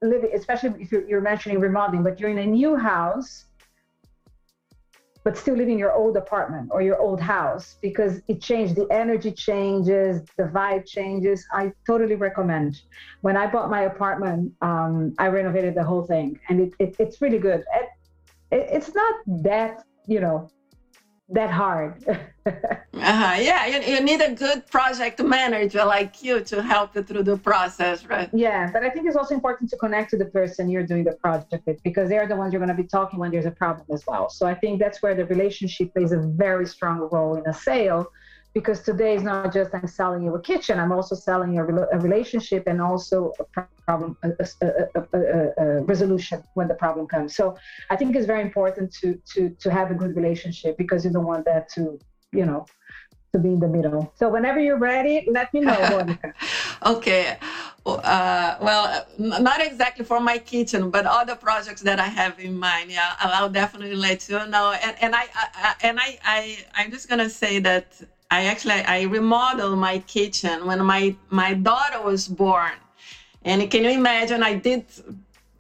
living 0.03 0.31
especially 0.35 0.75
if 0.83 0.91
you're, 0.91 1.07
you're 1.09 1.21
mentioning 1.21 1.61
remodeling 1.61 2.03
but 2.03 2.19
you're 2.19 2.31
in 2.31 2.39
a 2.39 2.47
new 2.47 2.77
house 2.77 3.47
but 5.25 5.39
still 5.39 5.57
live 5.57 5.69
in 5.69 5.79
your 5.79 5.93
old 5.93 6.17
apartment 6.17 6.69
or 6.71 6.83
your 6.83 6.99
old 7.01 7.21
house 7.21 7.77
because 7.81 8.21
it 8.29 8.41
changed. 8.43 8.77
The 8.77 8.87
energy 8.91 9.33
changes, 9.33 10.23
the 10.37 10.45
vibe 10.45 10.87
changes. 10.87 11.47
I 11.53 11.73
totally 11.87 12.15
recommend. 12.15 12.83
When 13.23 13.37
I 13.37 13.47
bought 13.47 13.71
my 13.71 13.83
apartment, 13.83 14.53
um, 14.61 15.15
I 15.19 15.29
renovated 15.29 15.75
the 15.75 15.83
whole 15.83 16.03
thing, 16.03 16.39
and 16.49 16.61
it, 16.61 16.75
it 16.79 16.97
it's 16.99 17.23
really 17.23 17.39
good. 17.39 17.65
It, 17.75 17.89
it, 18.53 18.69
it's 18.71 18.95
not 18.95 19.15
that 19.43 19.85
you 20.07 20.21
know 20.21 20.51
that 21.31 21.51
hard. 21.51 22.05
uh-huh. 22.47 23.37
Yeah, 23.41 23.67
you, 23.67 23.95
you 23.95 24.01
need 24.01 24.21
a 24.21 24.33
good 24.33 24.67
project 24.67 25.23
manager 25.23 25.85
like 25.85 26.23
you 26.23 26.43
to 26.43 26.63
help 26.63 26.95
you 26.95 27.03
through 27.03 27.23
the 27.23 27.37
process, 27.37 28.05
right? 28.07 28.29
Yeah, 28.33 28.71
but 28.71 28.83
I 28.83 28.91
think 28.91 29.07
it's 29.07 29.17
also 29.17 29.35
important 29.35 29.71
to 29.71 29.77
connect 29.77 30.11
to 30.11 30.19
the 30.19 30.27
person 30.27 30.69
you're 30.69 30.87
doing 30.87 31.05
the 31.05 31.13
project 31.13 31.67
with 31.67 31.83
because 31.83 32.09
they're 32.09 32.29
the 32.29 32.37
ones 32.37 32.53
you're 32.53 32.61
going 32.61 32.77
to 32.77 32.83
be 32.83 32.89
talking 32.89 33.19
when 33.19 33.31
there's 33.31 33.47
a 33.47 33.51
problem 33.51 33.87
as 33.93 34.05
well. 34.07 34.29
So 34.29 34.47
I 34.47 34.55
think 34.55 34.81
that's 34.81 35.03
where 35.03 35.15
the 35.15 35.25
relationship 35.25 35.95
plays 35.95 36.13
a 36.13 36.19
very 36.19 36.67
strong 36.67 37.09
role 37.11 37.37
in 37.37 37.47
a 37.47 37.55
sale 37.55 38.07
because 38.55 38.81
today 38.81 39.15
is 39.15 39.23
not 39.23 39.53
just 39.53 39.75
I'm 39.75 39.89
selling 39.89 40.23
you 40.23 40.35
a 40.37 40.41
kitchen, 40.41 40.79
I'm 40.79 40.93
also 40.93 41.17
selling 41.17 41.59
a, 41.59 41.65
a 41.65 41.99
relationship 41.99 42.63
and 42.67 42.81
also 42.81 43.33
a 43.41 43.45
problem, 43.85 44.17
a, 44.23 44.31
a, 45.13 45.83
resolution 45.83 46.43
when 46.55 46.69
the 46.69 46.75
problem 46.75 47.07
comes. 47.07 47.35
So 47.35 47.57
I 47.91 47.97
think 47.97 48.15
it's 48.15 48.27
very 48.27 48.43
important 48.43 48.95
to 49.01 49.21
to 49.35 49.51
to 49.51 49.71
have 49.71 49.91
a 49.91 49.95
good 49.95 50.15
relationship 50.17 50.79
because 50.79 51.05
you 51.05 51.11
don't 51.11 51.27
want 51.27 51.45
that 51.47 51.69
to, 51.71 51.99
you 52.33 52.47
know, 52.47 52.65
to 53.33 53.39
be 53.41 53.49
in 53.49 53.59
the 53.59 53.69
middle. 53.69 54.13
So 54.15 54.29
whenever 54.29 54.61
you're 54.61 54.79
ready, 54.79 55.27
let 55.29 55.53
me 55.53 55.61
know, 55.61 55.79
Monica. 55.91 56.33
okay. 56.87 57.37
Uh, 57.85 58.57
well, 58.63 59.05
not 59.19 59.61
exactly 59.61 60.05
for 60.05 60.21
my 60.21 60.39
kitchen, 60.39 60.91
but 60.91 61.05
other 61.05 61.35
projects 61.35 61.83
that 61.83 61.99
I 62.01 62.07
have 62.07 62.39
in 62.39 62.57
mind. 62.57 62.91
Yeah, 62.91 63.15
I'll, 63.19 63.51
definitely 63.51 63.97
let 63.97 64.27
you 64.29 64.39
know. 64.47 64.73
And, 64.85 64.97
and 65.03 65.15
I, 65.15 65.25
I 65.35 65.75
and 65.83 66.01
I, 66.01 66.19
I, 66.25 66.41
I'm 66.77 66.91
just 66.91 67.11
gonna 67.11 67.29
say 67.29 67.59
that 67.59 67.87
I 68.39 68.45
actually 68.53 68.83
I 68.97 69.03
remodeled 69.03 69.79
my 69.79 69.97
kitchen 70.15 70.67
when 70.69 70.85
my 70.85 71.03
my 71.31 71.55
daughter 71.55 72.01
was 72.11 72.23
born. 72.29 72.77
And 73.45 73.71
can 73.71 73.85
you 73.85 73.91
imagine 73.91 74.43
I 74.43 74.55
did 74.55 74.85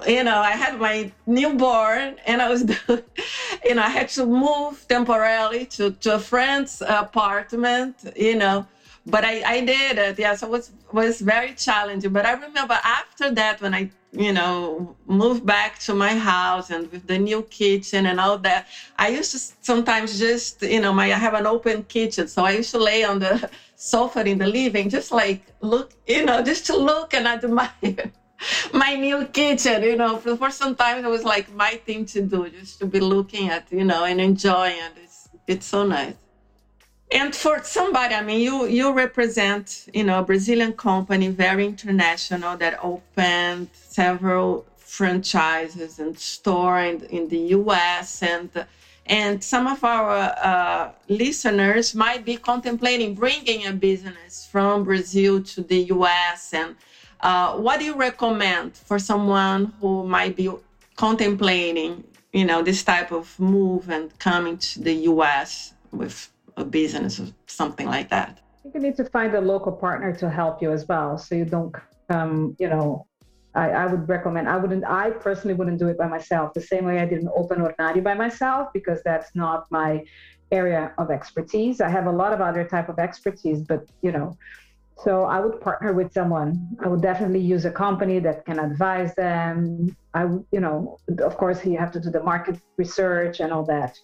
you 0.06 0.24
know, 0.24 0.38
I 0.40 0.50
had 0.52 0.78
my 0.78 1.12
newborn 1.26 2.16
and 2.26 2.42
I 2.42 2.48
was, 2.50 2.62
you 3.64 3.74
know, 3.74 3.82
I 3.82 3.88
had 3.88 4.08
to 4.10 4.26
move 4.26 4.86
temporarily 4.88 5.66
to, 5.76 5.90
to 6.02 6.14
a 6.14 6.18
friend's 6.18 6.82
apartment, 6.86 7.94
you 8.16 8.34
know, 8.34 8.66
but 9.06 9.24
I, 9.24 9.42
I 9.46 9.60
did 9.60 9.98
it. 9.98 10.18
Yeah. 10.18 10.34
So 10.34 10.46
it 10.48 10.50
was, 10.50 10.72
was 10.92 11.20
very 11.20 11.52
challenging. 11.54 12.12
But 12.12 12.26
I 12.26 12.32
remember 12.32 12.78
after 12.82 13.30
that, 13.30 13.60
when 13.60 13.72
I 13.74 13.88
you 14.16 14.32
know, 14.32 14.96
move 15.06 15.44
back 15.44 15.78
to 15.80 15.94
my 15.94 16.14
house 16.14 16.70
and 16.70 16.90
with 16.92 17.06
the 17.06 17.18
new 17.18 17.42
kitchen 17.42 18.06
and 18.06 18.20
all 18.20 18.38
that. 18.38 18.66
I 18.96 19.08
used 19.08 19.32
to 19.32 19.38
sometimes 19.60 20.18
just, 20.18 20.62
you 20.62 20.80
know, 20.80 20.92
my 20.92 21.06
I 21.12 21.16
have 21.18 21.34
an 21.34 21.46
open 21.46 21.82
kitchen, 21.84 22.28
so 22.28 22.44
I 22.44 22.52
used 22.52 22.70
to 22.72 22.78
lay 22.78 23.04
on 23.04 23.18
the 23.18 23.48
sofa 23.76 24.24
in 24.26 24.38
the 24.38 24.46
living, 24.46 24.88
just 24.88 25.10
like 25.12 25.42
look, 25.60 25.92
you 26.06 26.24
know, 26.24 26.42
just 26.42 26.66
to 26.66 26.76
look 26.76 27.14
and 27.14 27.26
admire 27.26 28.12
my 28.72 28.94
new 28.94 29.26
kitchen. 29.26 29.82
You 29.82 29.96
know, 29.96 30.16
for, 30.18 30.36
for 30.36 30.50
some 30.50 30.74
time 30.76 31.04
it 31.04 31.08
was 31.08 31.24
like 31.24 31.52
my 31.52 31.72
thing 31.86 32.04
to 32.06 32.20
do, 32.20 32.48
just 32.50 32.78
to 32.80 32.86
be 32.86 33.00
looking 33.00 33.48
at, 33.48 33.70
you 33.72 33.84
know, 33.84 34.04
and 34.04 34.20
enjoying 34.20 34.78
it. 34.78 34.92
It's 35.02 35.28
it's 35.46 35.66
so 35.66 35.84
nice. 35.84 36.23
And 37.14 37.32
for 37.34 37.62
somebody, 37.62 38.12
I 38.14 38.22
mean, 38.22 38.40
you 38.40 38.66
you 38.66 38.92
represent, 38.92 39.88
you 39.94 40.02
know, 40.02 40.18
a 40.18 40.24
Brazilian 40.24 40.72
company, 40.72 41.28
very 41.28 41.64
international, 41.64 42.56
that 42.56 42.76
opened 42.82 43.68
several 43.72 44.66
franchises 44.78 46.00
and 46.00 46.18
store 46.18 46.80
in, 46.80 47.04
in 47.04 47.28
the 47.28 47.38
U.S. 47.58 48.20
and 48.20 48.50
and 49.06 49.44
some 49.44 49.68
of 49.68 49.84
our 49.84 50.10
uh, 50.42 50.90
listeners 51.08 51.94
might 51.94 52.24
be 52.24 52.36
contemplating 52.36 53.14
bringing 53.14 53.64
a 53.66 53.72
business 53.72 54.48
from 54.50 54.82
Brazil 54.82 55.40
to 55.52 55.62
the 55.62 55.82
U.S. 55.96 56.52
And 56.52 56.74
uh, 57.20 57.56
what 57.58 57.78
do 57.78 57.84
you 57.84 57.94
recommend 57.94 58.76
for 58.76 58.98
someone 58.98 59.72
who 59.80 60.04
might 60.04 60.34
be 60.34 60.50
contemplating, 60.96 62.02
you 62.32 62.44
know, 62.44 62.60
this 62.62 62.82
type 62.82 63.12
of 63.12 63.38
move 63.38 63.88
and 63.88 64.18
coming 64.18 64.58
to 64.58 64.80
the 64.80 64.94
U.S. 65.12 65.74
with 65.92 66.30
a 66.56 66.64
business 66.64 67.20
or 67.20 67.26
something 67.46 67.86
like 67.86 68.10
that. 68.10 68.40
I 68.58 68.62
think 68.62 68.74
You 68.74 68.80
need 68.80 68.96
to 68.96 69.04
find 69.04 69.34
a 69.34 69.40
local 69.40 69.72
partner 69.72 70.14
to 70.16 70.30
help 70.30 70.62
you 70.62 70.72
as 70.72 70.86
well, 70.88 71.18
so 71.18 71.34
you 71.34 71.44
don't 71.44 71.74
you 72.58 72.68
know. 72.68 73.06
I, 73.56 73.70
I 73.70 73.86
would 73.86 74.08
recommend. 74.08 74.48
I 74.48 74.56
wouldn't. 74.56 74.84
I 74.84 75.10
personally 75.10 75.54
wouldn't 75.54 75.78
do 75.78 75.86
it 75.86 75.96
by 75.96 76.08
myself. 76.08 76.54
The 76.54 76.60
same 76.60 76.84
way 76.86 76.98
I 76.98 77.06
didn't 77.06 77.30
open 77.36 77.60
Ornare 77.60 78.02
by 78.02 78.14
myself 78.14 78.68
because 78.74 79.00
that's 79.04 79.30
not 79.36 79.66
my 79.70 80.04
area 80.50 80.92
of 80.98 81.10
expertise. 81.12 81.80
I 81.80 81.88
have 81.88 82.06
a 82.06 82.10
lot 82.10 82.32
of 82.32 82.40
other 82.40 82.64
type 82.64 82.88
of 82.88 82.98
expertise, 82.98 83.62
but 83.62 83.80
you 84.02 84.10
know, 84.10 84.36
so 85.04 85.24
I 85.24 85.40
would 85.40 85.60
partner 85.60 85.92
with 85.92 86.12
someone. 86.12 86.76
I 86.84 86.88
would 86.88 87.02
definitely 87.02 87.40
use 87.40 87.64
a 87.64 87.70
company 87.70 88.18
that 88.20 88.44
can 88.44 88.58
advise 88.58 89.14
them. 89.14 89.96
I, 90.14 90.22
you 90.50 90.60
know, 90.60 90.98
of 91.18 91.36
course, 91.36 91.64
you 91.64 91.78
have 91.78 91.92
to 91.92 92.00
do 92.00 92.10
the 92.10 92.22
market 92.22 92.60
research 92.76 93.40
and 93.40 93.52
all 93.52 93.64
that. 93.66 93.96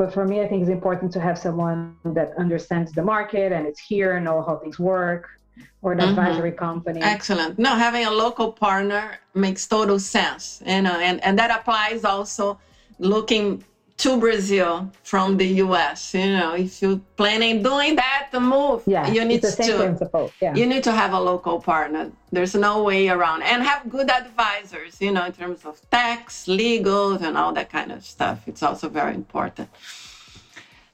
But 0.00 0.14
for 0.14 0.24
me, 0.24 0.40
I 0.40 0.48
think 0.48 0.62
it's 0.62 0.70
important 0.70 1.12
to 1.12 1.20
have 1.20 1.36
someone 1.38 1.94
that 2.18 2.32
understands 2.38 2.90
the 2.92 3.02
market 3.02 3.52
and 3.52 3.66
it's 3.66 3.78
here, 3.78 4.18
know 4.18 4.40
how 4.40 4.56
things 4.56 4.78
work, 4.78 5.28
or 5.82 5.92
an 5.92 5.98
mm-hmm. 5.98 6.08
advisory 6.08 6.52
company. 6.52 7.02
Excellent. 7.02 7.58
No, 7.58 7.74
having 7.74 8.06
a 8.06 8.10
local 8.10 8.50
partner 8.50 9.18
makes 9.34 9.66
total 9.66 9.98
sense. 9.98 10.62
You 10.64 10.80
know, 10.80 10.96
and, 11.08 11.22
and 11.22 11.38
that 11.38 11.50
applies 11.50 12.06
also 12.06 12.58
looking 12.98 13.62
to 14.00 14.18
Brazil 14.18 14.90
from 15.02 15.36
the 15.36 15.46
US. 15.64 16.14
You 16.14 16.32
know, 16.38 16.54
if 16.54 16.80
you're 16.80 17.00
planning 17.16 17.62
doing 17.62 17.96
that, 17.96 18.28
the 18.32 18.40
move, 18.40 18.82
yeah, 18.86 19.06
you 19.10 19.24
need 19.24 19.42
to 19.42 20.30
yeah. 20.40 20.54
you 20.54 20.66
need 20.66 20.84
to 20.84 20.92
have 20.92 21.12
a 21.12 21.20
local 21.20 21.60
partner. 21.60 22.10
There's 22.32 22.54
no 22.54 22.82
way 22.82 23.08
around, 23.08 23.42
and 23.42 23.62
have 23.62 23.88
good 23.90 24.10
advisors. 24.10 25.00
You 25.00 25.12
know, 25.12 25.24
in 25.26 25.32
terms 25.32 25.64
of 25.64 25.78
tax, 25.90 26.48
legal, 26.48 27.12
and 27.12 27.36
all 27.36 27.52
that 27.52 27.70
kind 27.70 27.92
of 27.92 28.04
stuff. 28.04 28.38
It's 28.46 28.62
also 28.62 28.88
very 28.88 29.14
important. 29.14 29.68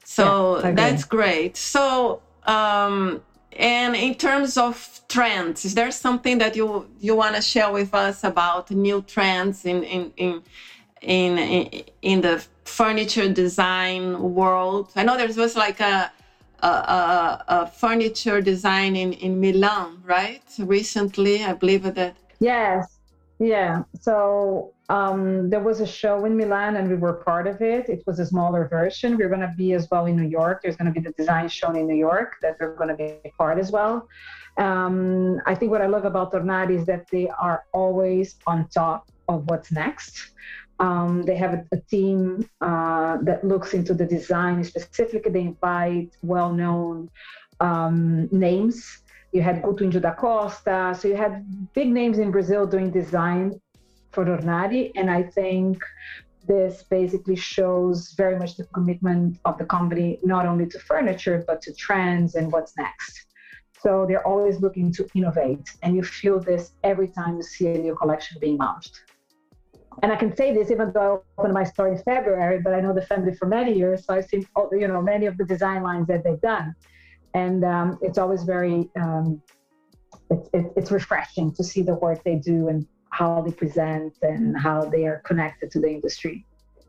So 0.03 0.59
yeah, 0.59 0.71
that's 0.71 1.03
great. 1.03 1.57
So. 1.57 2.21
Um, 2.45 3.21
and 3.57 3.95
in 3.95 4.13
terms 4.13 4.55
of 4.55 5.01
trends, 5.09 5.65
is 5.65 5.73
there 5.73 5.89
something 5.89 6.37
that 6.37 6.55
you 6.55 6.87
you 6.99 7.15
want 7.15 7.35
to 7.35 7.41
share 7.41 7.71
with 7.71 7.91
us 7.93 8.23
about 8.23 8.69
new 8.69 9.01
trends 9.01 9.65
in 9.65 9.83
in 9.83 10.11
in 10.15 10.43
in 11.01 11.83
in 12.01 12.21
the 12.21 12.45
furniture 12.67 13.31
design 13.31 14.33
world. 14.33 14.91
I 14.95 15.03
know 15.03 15.17
there 15.17 15.27
was 15.27 15.55
like 15.55 15.79
a 15.79 16.11
a, 16.63 16.67
a, 16.67 17.43
a 17.47 17.67
furniture 17.67 18.41
design 18.41 18.95
in, 18.95 19.13
in 19.13 19.39
Milan, 19.39 20.01
right? 20.03 20.41
Recently, 20.57 21.43
I 21.43 21.53
believe 21.53 21.83
that. 21.83 22.17
Yes, 22.39 22.97
yeah. 23.39 23.83
So 24.01 24.73
um, 24.89 25.49
there 25.49 25.59
was 25.59 25.81
a 25.81 25.85
show 25.85 26.25
in 26.25 26.35
Milan, 26.35 26.77
and 26.77 26.89
we 26.89 26.95
were 26.95 27.13
part 27.13 27.45
of 27.45 27.61
it. 27.61 27.89
It 27.89 28.03
was 28.07 28.19
a 28.19 28.25
smaller 28.25 28.67
version. 28.67 29.17
We're 29.17 29.29
going 29.29 29.41
to 29.41 29.53
be 29.55 29.73
as 29.73 29.87
well 29.91 30.05
in 30.07 30.15
New 30.15 30.27
York. 30.27 30.61
There's 30.63 30.75
going 30.75 30.91
to 30.91 30.99
be 30.99 31.03
the 31.07 31.13
design 31.13 31.47
shown 31.49 31.75
in 31.75 31.87
New 31.87 31.95
York 31.95 32.37
that 32.41 32.57
we're 32.59 32.75
going 32.75 32.89
to 32.89 32.95
be 32.95 33.31
part 33.37 33.59
as 33.59 33.71
well. 33.71 34.07
Um, 34.57 35.39
I 35.45 35.53
think 35.53 35.69
what 35.71 35.81
I 35.81 35.87
love 35.87 36.05
about 36.05 36.31
Tornati 36.31 36.79
is 36.79 36.85
that 36.87 37.07
they 37.11 37.29
are 37.29 37.65
always 37.73 38.35
on 38.47 38.67
top 38.69 39.11
of 39.27 39.47
what's 39.49 39.71
next. 39.71 40.31
Um, 40.79 41.23
they 41.23 41.35
have 41.35 41.53
a, 41.53 41.65
a 41.71 41.77
team 41.77 42.47
uh, 42.61 43.17
that 43.23 43.43
looks 43.43 43.73
into 43.73 43.93
the 43.93 44.05
design. 44.05 44.63
Specifically, 44.63 45.31
they 45.31 45.41
invite 45.41 46.15
well-known 46.21 47.09
um, 47.59 48.27
names. 48.31 48.99
You 49.31 49.41
had 49.41 49.61
Guto 49.61 50.01
da 50.01 50.13
Costa, 50.13 50.95
so 50.97 51.07
you 51.07 51.15
had 51.15 51.73
big 51.73 51.89
names 51.89 52.19
in 52.19 52.31
Brazil 52.31 52.65
doing 52.65 52.91
design 52.91 53.59
for 54.11 54.25
Ornare, 54.25 54.91
and 54.95 55.11
I 55.11 55.23
think 55.23 55.83
this 56.47 56.83
basically 56.83 57.35
shows 57.35 58.13
very 58.13 58.39
much 58.39 58.55
the 58.55 58.63
commitment 58.65 59.37
of 59.43 59.57
the 59.57 59.65
company 59.65 60.17
not 60.23 60.45
only 60.45 60.65
to 60.65 60.79
furniture 60.79 61.43
but 61.45 61.61
to 61.63 61.73
trends 61.73 62.35
and 62.35 62.51
what's 62.51 62.77
next. 62.77 63.25
So 63.81 64.05
they're 64.07 64.25
always 64.25 64.61
looking 64.61 64.91
to 64.93 65.07
innovate, 65.13 65.67
and 65.83 65.95
you 65.95 66.03
feel 66.03 66.39
this 66.39 66.71
every 66.83 67.09
time 67.09 67.35
you 67.35 67.43
see 67.43 67.67
a 67.67 67.77
new 67.77 67.95
collection 67.95 68.37
being 68.39 68.57
launched 68.57 69.01
and 70.03 70.11
I 70.11 70.15
can 70.15 70.35
say 70.35 70.53
this 70.53 70.71
even 70.71 70.91
though 70.93 71.23
I 71.37 71.41
opened 71.41 71.53
my 71.53 71.63
store 71.63 71.87
in 71.87 71.97
February, 71.97 72.59
but 72.61 72.73
I 72.73 72.79
know 72.81 72.93
the 72.93 73.01
family 73.01 73.33
for 73.33 73.47
many 73.47 73.73
years, 73.73 74.05
so 74.05 74.13
I've 74.13 74.25
seen 74.25 74.45
you 74.71 74.87
know 74.87 75.01
many 75.01 75.25
of 75.25 75.37
the 75.37 75.45
design 75.45 75.83
lines 75.83 76.07
that 76.07 76.23
they've 76.23 76.41
done, 76.41 76.75
and 77.33 77.63
um, 77.63 77.97
it's 78.01 78.17
always 78.17 78.43
very 78.43 78.89
um, 78.99 79.41
it's, 80.29 80.49
it, 80.53 80.65
it's 80.75 80.91
refreshing 80.91 81.51
to 81.53 81.63
see 81.63 81.81
the 81.81 81.95
work 81.95 82.23
they 82.23 82.35
do 82.35 82.67
and 82.67 82.85
how 83.11 83.41
they 83.41 83.51
present 83.51 84.13
and 84.21 84.57
how 84.57 84.85
they 84.85 85.05
are 85.05 85.21
connected 85.25 85.71
to 85.71 85.79
the 85.79 85.89
industry 85.89 86.45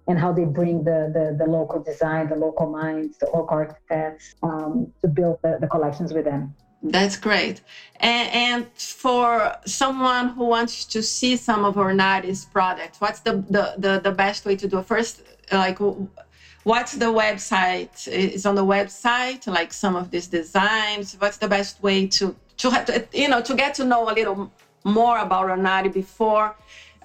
and 0.09 0.19
how 0.19 0.33
they 0.33 0.45
bring 0.45 0.83
the, 0.85 1.11
the, 1.13 1.37
the 1.39 1.51
local 1.51 1.83
design, 1.83 2.29
the 2.29 2.35
local 2.35 2.67
minds, 2.67 3.19
the 3.19 3.27
local 3.27 3.57
architects 3.57 4.35
um, 4.43 4.93
to 5.03 5.09
build 5.09 5.39
the, 5.43 5.59
the 5.61 5.67
collections 5.67 6.13
with 6.13 6.25
them. 6.25 6.55
That's 6.83 7.17
great. 7.17 7.61
And, 7.97 8.31
and, 8.33 8.67
for 8.77 9.57
someone 9.67 10.29
who 10.29 10.45
wants 10.45 10.85
to 10.85 11.03
see 11.03 11.37
some 11.37 11.65
of 11.65 11.75
Ornare's 11.75 12.45
products, 12.45 13.01
what's 13.01 13.21
the, 13.21 13.45
the, 13.51 13.75
the, 13.77 14.01
the, 14.01 14.13
best 14.13 14.45
way 14.45 14.55
to 14.55 14.69
do 14.69 14.79
it? 14.79 14.87
First, 14.87 15.23
like, 15.51 15.79
what's 16.63 16.93
the 16.93 17.07
website? 17.07 18.07
Is 18.07 18.47
on 18.47 18.55
the 18.55 18.65
website 18.65 19.47
like 19.49 19.73
some 19.73 19.97
of 19.97 20.11
these 20.13 20.29
designs? 20.29 21.17
What's 21.19 21.39
the 21.39 21.49
best 21.49 21.83
way 21.83 22.07
to 22.07 22.37
to, 22.59 22.71
to 22.71 23.09
you 23.13 23.29
know 23.29 23.41
to 23.43 23.55
get 23.55 23.75
to 23.75 23.85
know 23.85 24.09
a 24.11 24.15
little 24.15 24.53
more 24.85 25.19
about 25.19 25.49
Ornare 25.49 25.93
before 25.93 26.55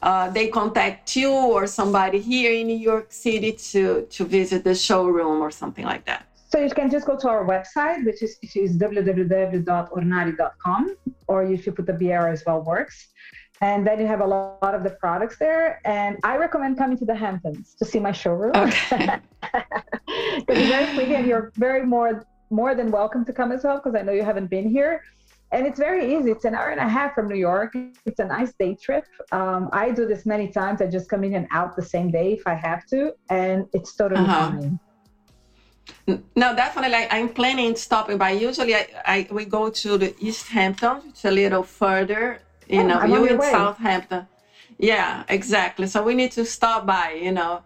uh, 0.01 0.29
they 0.29 0.49
contact 0.49 1.15
you 1.15 1.31
or 1.31 1.65
somebody 1.65 2.19
here 2.19 2.53
in 2.53 2.67
New 2.67 2.77
York 2.77 3.11
City 3.11 3.53
to 3.71 4.05
to 4.11 4.25
visit 4.25 4.63
the 4.63 4.75
showroom 4.75 5.41
or 5.41 5.49
something 5.49 5.85
like 5.85 6.05
that? 6.05 6.27
So 6.53 6.59
you 6.59 6.69
can 6.69 6.89
just 6.91 7.07
go 7.07 7.17
to 7.17 7.29
our 7.29 7.43
website, 7.43 8.05
which 8.05 8.21
is, 8.21 8.37
which 8.43 8.55
is 8.55 8.77
www.ornare.com, 8.77 10.95
or 11.27 11.43
you 11.43 11.57
should 11.57 11.75
put 11.75 11.87
the 11.87 11.93
BR 11.93 12.27
as 12.27 12.43
well 12.45 12.61
works. 12.61 13.07
And 13.61 13.87
then 13.87 13.99
you 13.99 14.05
have 14.05 14.21
a 14.21 14.27
lot 14.27 14.75
of 14.75 14.83
the 14.83 14.91
products 14.91 15.39
there. 15.39 15.81
And 15.83 16.19
I 16.23 16.37
recommend 16.37 16.77
coming 16.77 16.95
to 16.99 17.05
the 17.05 17.15
Hamptons 17.15 17.73
to 17.79 17.85
see 17.85 17.99
my 17.99 18.11
showroom. 18.11 18.51
Okay. 18.55 19.09
It's 20.47 20.69
very 20.69 20.95
pretty 20.95 21.15
and 21.15 21.25
you're 21.25 21.51
very 21.55 21.83
more 21.85 22.25
more 22.51 22.75
than 22.75 22.91
welcome 22.91 23.25
to 23.25 23.33
come 23.33 23.51
as 23.51 23.63
well, 23.63 23.77
because 23.77 23.95
I 23.95 24.03
know 24.03 24.11
you 24.11 24.23
haven't 24.23 24.51
been 24.51 24.69
here. 24.69 25.01
And 25.51 25.65
it's 25.65 25.79
very 25.79 26.15
easy. 26.15 26.29
It's 26.29 26.45
an 26.45 26.53
hour 26.53 26.69
and 26.69 26.79
a 26.79 26.87
half 26.87 27.15
from 27.15 27.29
New 27.29 27.39
York. 27.49 27.73
It's 28.05 28.19
a 28.19 28.25
nice 28.25 28.53
day 28.59 28.75
trip. 28.75 29.05
Um, 29.31 29.71
I 29.73 29.89
do 29.89 30.05
this 30.05 30.27
many 30.27 30.49
times. 30.49 30.83
I 30.83 30.85
just 30.85 31.09
come 31.09 31.23
in 31.23 31.33
and 31.33 31.47
out 31.49 31.75
the 31.75 31.81
same 31.81 32.11
day 32.11 32.33
if 32.33 32.45
I 32.45 32.53
have 32.53 32.85
to, 32.93 33.15
and 33.31 33.65
it's 33.73 33.95
totally 33.95 34.21
uh-huh. 34.21 34.51
fine. 34.51 34.79
No, 36.07 36.55
definitely. 36.55 37.07
I'm 37.09 37.29
planning 37.29 37.75
stopping 37.75 38.17
by. 38.17 38.31
Usually, 38.31 38.75
I, 38.75 38.87
I 39.05 39.27
we 39.31 39.45
go 39.45 39.69
to 39.69 39.97
the 39.97 40.13
East 40.19 40.47
Hampton. 40.47 41.01
It's 41.09 41.23
a 41.23 41.31
little 41.31 41.63
further. 41.63 42.39
You 42.67 42.81
oh, 42.81 42.87
know, 42.87 42.99
I'm 42.99 43.11
you 43.11 43.25
in 43.25 43.37
way. 43.37 43.51
Southampton. 43.51 44.27
Yeah, 44.77 45.23
exactly. 45.29 45.87
So 45.87 46.03
we 46.03 46.13
need 46.13 46.31
to 46.33 46.45
stop 46.45 46.85
by. 46.85 47.19
You 47.21 47.31
know, 47.31 47.63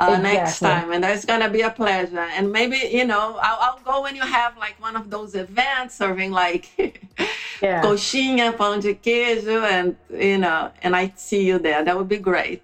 uh, 0.00 0.16
exactly. 0.18 0.32
next 0.32 0.58
time, 0.58 0.92
and 0.92 1.04
that's 1.04 1.24
gonna 1.24 1.48
be 1.48 1.62
a 1.62 1.70
pleasure. 1.70 2.18
And 2.18 2.50
maybe 2.50 2.76
you 2.90 3.04
know, 3.04 3.38
I'll, 3.40 3.58
I'll 3.60 3.80
go 3.84 4.02
when 4.02 4.16
you 4.16 4.22
have 4.22 4.56
like 4.58 4.80
one 4.80 4.96
of 4.96 5.08
those 5.08 5.36
events 5.36 5.96
serving 5.96 6.32
like 6.32 6.68
yeah. 7.62 7.82
coxinha, 7.82 8.52
pão 8.56 8.80
de 8.80 8.94
queijo, 8.94 9.62
and 9.62 9.96
you 10.10 10.38
know, 10.38 10.72
and 10.82 10.96
I 10.96 11.12
see 11.14 11.44
you 11.46 11.60
there. 11.60 11.84
That 11.84 11.96
would 11.96 12.08
be 12.08 12.18
great. 12.18 12.62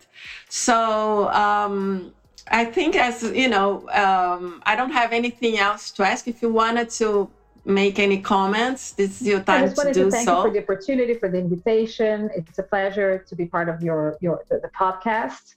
So. 0.49 1.29
um 1.31 2.13
I 2.51 2.65
think 2.65 2.97
as 2.97 3.23
you 3.23 3.49
know, 3.49 3.89
um, 3.91 4.63
I 4.67 4.77
don't 4.77 4.93
have 4.93 5.13
anything 5.13 5.59
else 5.59 5.91
to 5.93 6.03
ask. 6.03 6.27
If 6.27 6.43
you 6.43 6.51
wanted 6.51 6.91
to 6.91 7.31
make 7.65 7.99
any 7.99 8.19
comments, 8.19 8.93
this 8.93 9.21
is 9.21 9.29
your 9.29 9.41
time 9.41 9.65
I 9.65 9.67
just 9.67 9.77
wanted 9.77 9.95
to 9.95 10.05
do 10.05 10.11
thank 10.11 10.27
so. 10.27 10.39
You 10.39 10.43
for 10.43 10.51
the 10.51 10.63
opportunity, 10.63 11.15
for 11.15 11.29
the 11.29 11.39
invitation. 11.39 12.31
It's 12.35 12.59
a 12.59 12.63
pleasure 12.63 13.25
to 13.29 13.37
be 13.37 13.47
part 13.47 13.69
of 13.69 13.83
your 13.83 14.17
your 14.21 14.45
the, 14.49 14.59
the 14.59 14.69
podcast, 14.69 15.55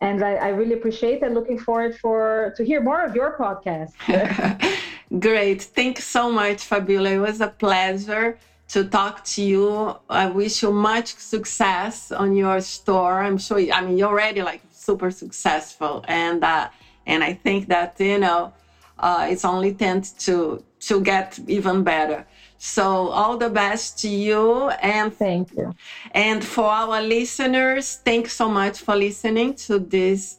and 0.00 0.22
I, 0.22 0.34
I, 0.34 0.48
really 0.48 0.74
appreciate 0.74 1.22
and 1.22 1.34
looking 1.34 1.58
forward 1.58 1.96
for 1.98 2.52
to 2.56 2.64
hear 2.64 2.82
more 2.82 3.02
of 3.02 3.14
your 3.14 3.36
podcast. 3.38 3.92
Great, 5.20 5.62
thanks 5.62 6.04
so 6.04 6.30
much, 6.30 6.64
Fabiola. 6.64 7.10
It 7.10 7.18
was 7.18 7.40
a 7.40 7.48
pleasure 7.48 8.38
to 8.68 8.84
talk 8.84 9.24
to 9.24 9.42
you. 9.42 9.96
I 10.10 10.26
wish 10.26 10.62
you 10.62 10.72
much 10.72 11.14
success 11.16 12.12
on 12.12 12.36
your 12.36 12.60
store. 12.60 13.22
I'm 13.22 13.38
sure. 13.38 13.58
I 13.72 13.80
mean, 13.80 13.96
you're 13.96 14.08
already 14.08 14.42
like 14.42 14.62
super 14.86 15.10
successful 15.10 15.94
and 16.08 16.38
uh, 16.44 16.68
and 17.06 17.20
i 17.24 17.32
think 17.44 17.60
that 17.74 17.90
you 18.00 18.18
know 18.18 18.52
uh, 18.98 19.26
it's 19.30 19.44
only 19.44 19.72
tend 19.74 20.04
to 20.18 20.62
to 20.80 21.00
get 21.00 21.38
even 21.48 21.82
better. 21.82 22.26
So 22.58 23.08
all 23.08 23.36
the 23.36 23.50
best 23.50 23.98
to 24.00 24.08
you 24.08 24.70
and 24.82 25.12
thank 25.14 25.52
you. 25.56 25.74
and 26.12 26.42
for 26.42 26.64
our 26.64 27.02
listeners 27.02 27.96
thanks 28.08 28.32
so 28.32 28.48
much 28.48 28.80
for 28.80 28.96
listening 28.96 29.54
to 29.66 29.78
this 29.78 30.38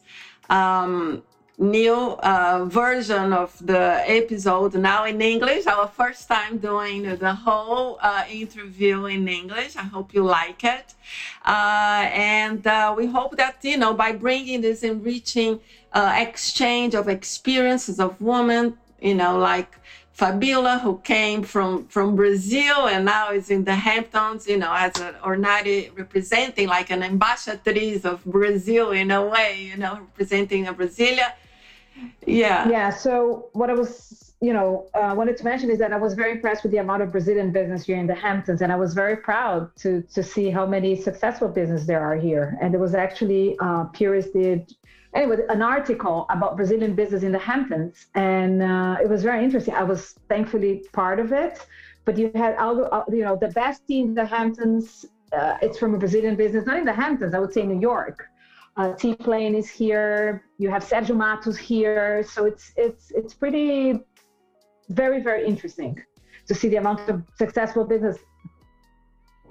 um, 0.50 1.22
new 1.58 1.92
uh, 1.92 2.64
version 2.66 3.32
of 3.32 3.54
the 3.66 4.02
episode 4.06 4.74
now 4.74 5.04
in 5.04 5.20
English. 5.20 5.66
Our 5.66 5.88
first 5.88 6.28
time 6.28 6.58
doing 6.58 7.02
the 7.02 7.34
whole 7.34 7.98
uh, 8.00 8.24
interview 8.30 9.06
in 9.06 9.26
English. 9.26 9.76
I 9.76 9.82
hope 9.82 10.14
you 10.14 10.24
like 10.24 10.62
it. 10.62 10.94
Uh, 11.44 12.08
and 12.12 12.64
uh, 12.66 12.94
we 12.96 13.06
hope 13.06 13.36
that, 13.36 13.56
you 13.62 13.76
know, 13.76 13.92
by 13.92 14.12
bringing 14.12 14.60
this 14.60 14.84
enriching 14.84 15.58
uh, 15.92 16.14
exchange 16.16 16.94
of 16.94 17.08
experiences 17.08 17.98
of 17.98 18.20
women, 18.20 18.78
you 19.00 19.14
know, 19.14 19.36
like 19.36 19.74
Fabiola, 20.12 20.78
who 20.78 20.98
came 21.02 21.42
from, 21.42 21.86
from 21.88 22.14
Brazil 22.14 22.86
and 22.88 23.04
now 23.04 23.30
is 23.30 23.50
in 23.50 23.64
the 23.64 23.74
Hamptons, 23.74 24.46
you 24.46 24.58
know, 24.58 24.72
as 24.72 25.00
an 25.00 25.14
Ornare 25.24 25.96
representing 25.96 26.68
like 26.68 26.90
an 26.90 27.02
ambassadrice 27.02 28.04
of 28.04 28.24
Brazil 28.24 28.90
in 28.92 29.10
a 29.10 29.24
way, 29.24 29.60
you 29.60 29.76
know, 29.76 29.94
representing 29.94 30.68
a 30.68 30.74
Brasilia 30.74 31.32
yeah. 32.26 32.68
Yeah. 32.68 32.90
So 32.90 33.48
what 33.52 33.70
I 33.70 33.74
was, 33.74 34.34
you 34.40 34.52
know, 34.52 34.88
uh, 34.94 35.14
wanted 35.16 35.36
to 35.38 35.44
mention 35.44 35.70
is 35.70 35.78
that 35.78 35.92
I 35.92 35.96
was 35.96 36.14
very 36.14 36.32
impressed 36.32 36.62
with 36.62 36.72
the 36.72 36.78
amount 36.78 37.02
of 37.02 37.10
Brazilian 37.10 37.52
business 37.52 37.84
here 37.86 37.96
in 37.96 38.06
the 38.06 38.14
Hamptons, 38.14 38.62
and 38.62 38.72
I 38.72 38.76
was 38.76 38.94
very 38.94 39.16
proud 39.16 39.74
to 39.76 40.02
to 40.14 40.22
see 40.22 40.50
how 40.50 40.66
many 40.66 40.94
successful 40.96 41.48
business 41.48 41.86
there 41.86 42.00
are 42.00 42.16
here. 42.16 42.56
And 42.60 42.72
there 42.72 42.80
was 42.80 42.94
actually 42.94 43.56
uh, 43.60 43.84
Purist 43.84 44.32
did 44.32 44.72
anyway 45.14 45.38
an 45.48 45.62
article 45.62 46.26
about 46.30 46.56
Brazilian 46.56 46.94
business 46.94 47.22
in 47.22 47.32
the 47.32 47.38
Hamptons, 47.38 48.06
and 48.14 48.62
uh, 48.62 48.96
it 49.02 49.08
was 49.08 49.22
very 49.22 49.42
interesting. 49.44 49.74
I 49.74 49.84
was 49.84 50.14
thankfully 50.28 50.84
part 50.92 51.18
of 51.18 51.32
it, 51.32 51.66
but 52.04 52.16
you 52.18 52.30
had 52.34 52.56
all, 52.56 52.88
uh, 52.92 53.04
you 53.10 53.24
know 53.24 53.36
the 53.36 53.48
best 53.48 53.86
team 53.86 54.08
in 54.08 54.14
the 54.14 54.26
Hamptons. 54.26 55.06
Uh, 55.32 55.58
it's 55.60 55.78
from 55.78 55.94
a 55.94 55.98
Brazilian 55.98 56.36
business, 56.36 56.64
not 56.64 56.78
in 56.78 56.86
the 56.86 56.92
Hamptons, 56.92 57.34
I 57.34 57.38
would 57.38 57.52
say 57.52 57.62
New 57.62 57.80
York 57.80 58.28
uh, 58.78 58.94
T 58.94 59.14
Plane 59.14 59.54
is 59.54 59.68
here. 59.68 60.44
You 60.58 60.70
have 60.70 60.84
Sergio 60.84 61.16
Matos 61.16 61.56
here. 61.56 62.24
So 62.24 62.44
it's 62.44 62.72
it's 62.76 63.10
it's 63.12 63.32
pretty 63.32 64.00
very 64.88 65.22
very 65.22 65.46
interesting 65.46 66.02
to 66.46 66.54
see 66.54 66.68
the 66.68 66.76
amount 66.76 67.08
of 67.08 67.22
successful 67.36 67.84
business 67.84 68.18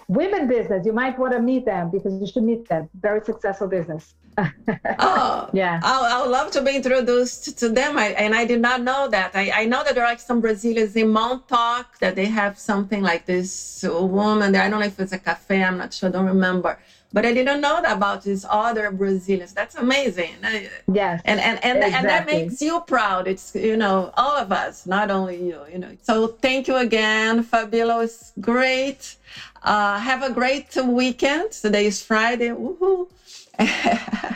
women 0.08 0.48
business. 0.48 0.86
You 0.86 0.94
might 0.94 1.18
want 1.20 1.34
to 1.34 1.40
meet 1.40 1.66
them 1.66 1.92
because 1.92 2.14
you 2.20 2.28
should 2.28 2.44
meet 2.44 2.68
them. 2.68 2.90
Very 3.00 3.24
successful 3.24 3.68
business. 3.68 4.16
oh 5.00 5.50
yeah, 5.52 5.80
I 5.84 6.22
would 6.22 6.30
love 6.30 6.52
to 6.52 6.62
be 6.62 6.76
introduced 6.76 7.58
to 7.58 7.70
them. 7.70 7.98
I, 7.98 8.10
and 8.10 8.36
I 8.36 8.46
did 8.46 8.62
not 8.62 8.84
know 8.84 9.08
that. 9.10 9.32
I, 9.34 9.52
I 9.62 9.66
know 9.66 9.84
that 9.84 9.96
there 9.96 10.04
are 10.04 10.10
like 10.10 10.20
some 10.20 10.42
Brazilians 10.42 10.96
in 10.96 11.10
Montauk 11.10 11.98
that 12.00 12.16
they 12.16 12.26
have 12.26 12.60
something 12.60 13.02
like 13.02 13.26
this 13.26 13.84
woman 13.88 14.52
there. 14.52 14.62
I 14.62 14.70
don't 14.70 14.80
know 14.80 14.86
if 14.86 15.00
it's 15.00 15.12
a 15.12 15.18
cafe. 15.18 15.64
I'm 15.64 15.80
not 15.80 15.92
sure. 15.92 16.10
I 16.10 16.12
don't 16.12 16.28
remember 16.28 16.78
but 17.14 17.26
I 17.26 17.34
didn't 17.34 17.62
know 17.62 17.80
about 17.80 18.24
these 18.24 18.46
other 18.50 18.92
Brazilians. 18.92 19.54
That's 19.54 19.76
amazing. 19.76 20.36
Yes. 20.92 21.22
And 21.26 21.40
and 21.40 21.64
and, 21.64 21.78
exactly. 21.78 21.94
and 21.94 22.10
that 22.10 22.26
makes 22.26 22.62
you 22.62 22.80
proud. 22.82 23.28
It's 23.28 23.56
you 23.56 23.78
know 23.78 24.12
all 24.18 24.36
of 24.36 24.52
us, 24.52 24.86
not 24.86 25.10
only 25.10 25.38
you. 25.38 25.60
You 25.72 25.80
know. 25.80 25.92
So 26.04 26.28
thank 26.28 26.68
you 26.68 26.76
again, 26.76 27.44
Fabiola. 27.44 28.04
It's 28.04 28.34
great. 28.40 29.16
Uh, 29.64 30.00
have 30.00 30.24
a 30.24 30.32
great 30.32 30.76
weekend. 30.76 31.52
Today 31.52 31.86
is 31.88 32.02
Friday. 32.02 32.50
Woohoo! 32.50 33.08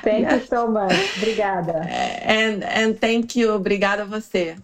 thank 0.03 0.31
you 0.31 0.39
so 0.47 0.67
much. 0.67 0.93
Obrigada. 1.19 1.85
And 1.85 2.63
and 2.63 2.99
thank 2.99 3.35
you. 3.35 3.51
Obrigada 3.51 4.05
você. 4.05 4.55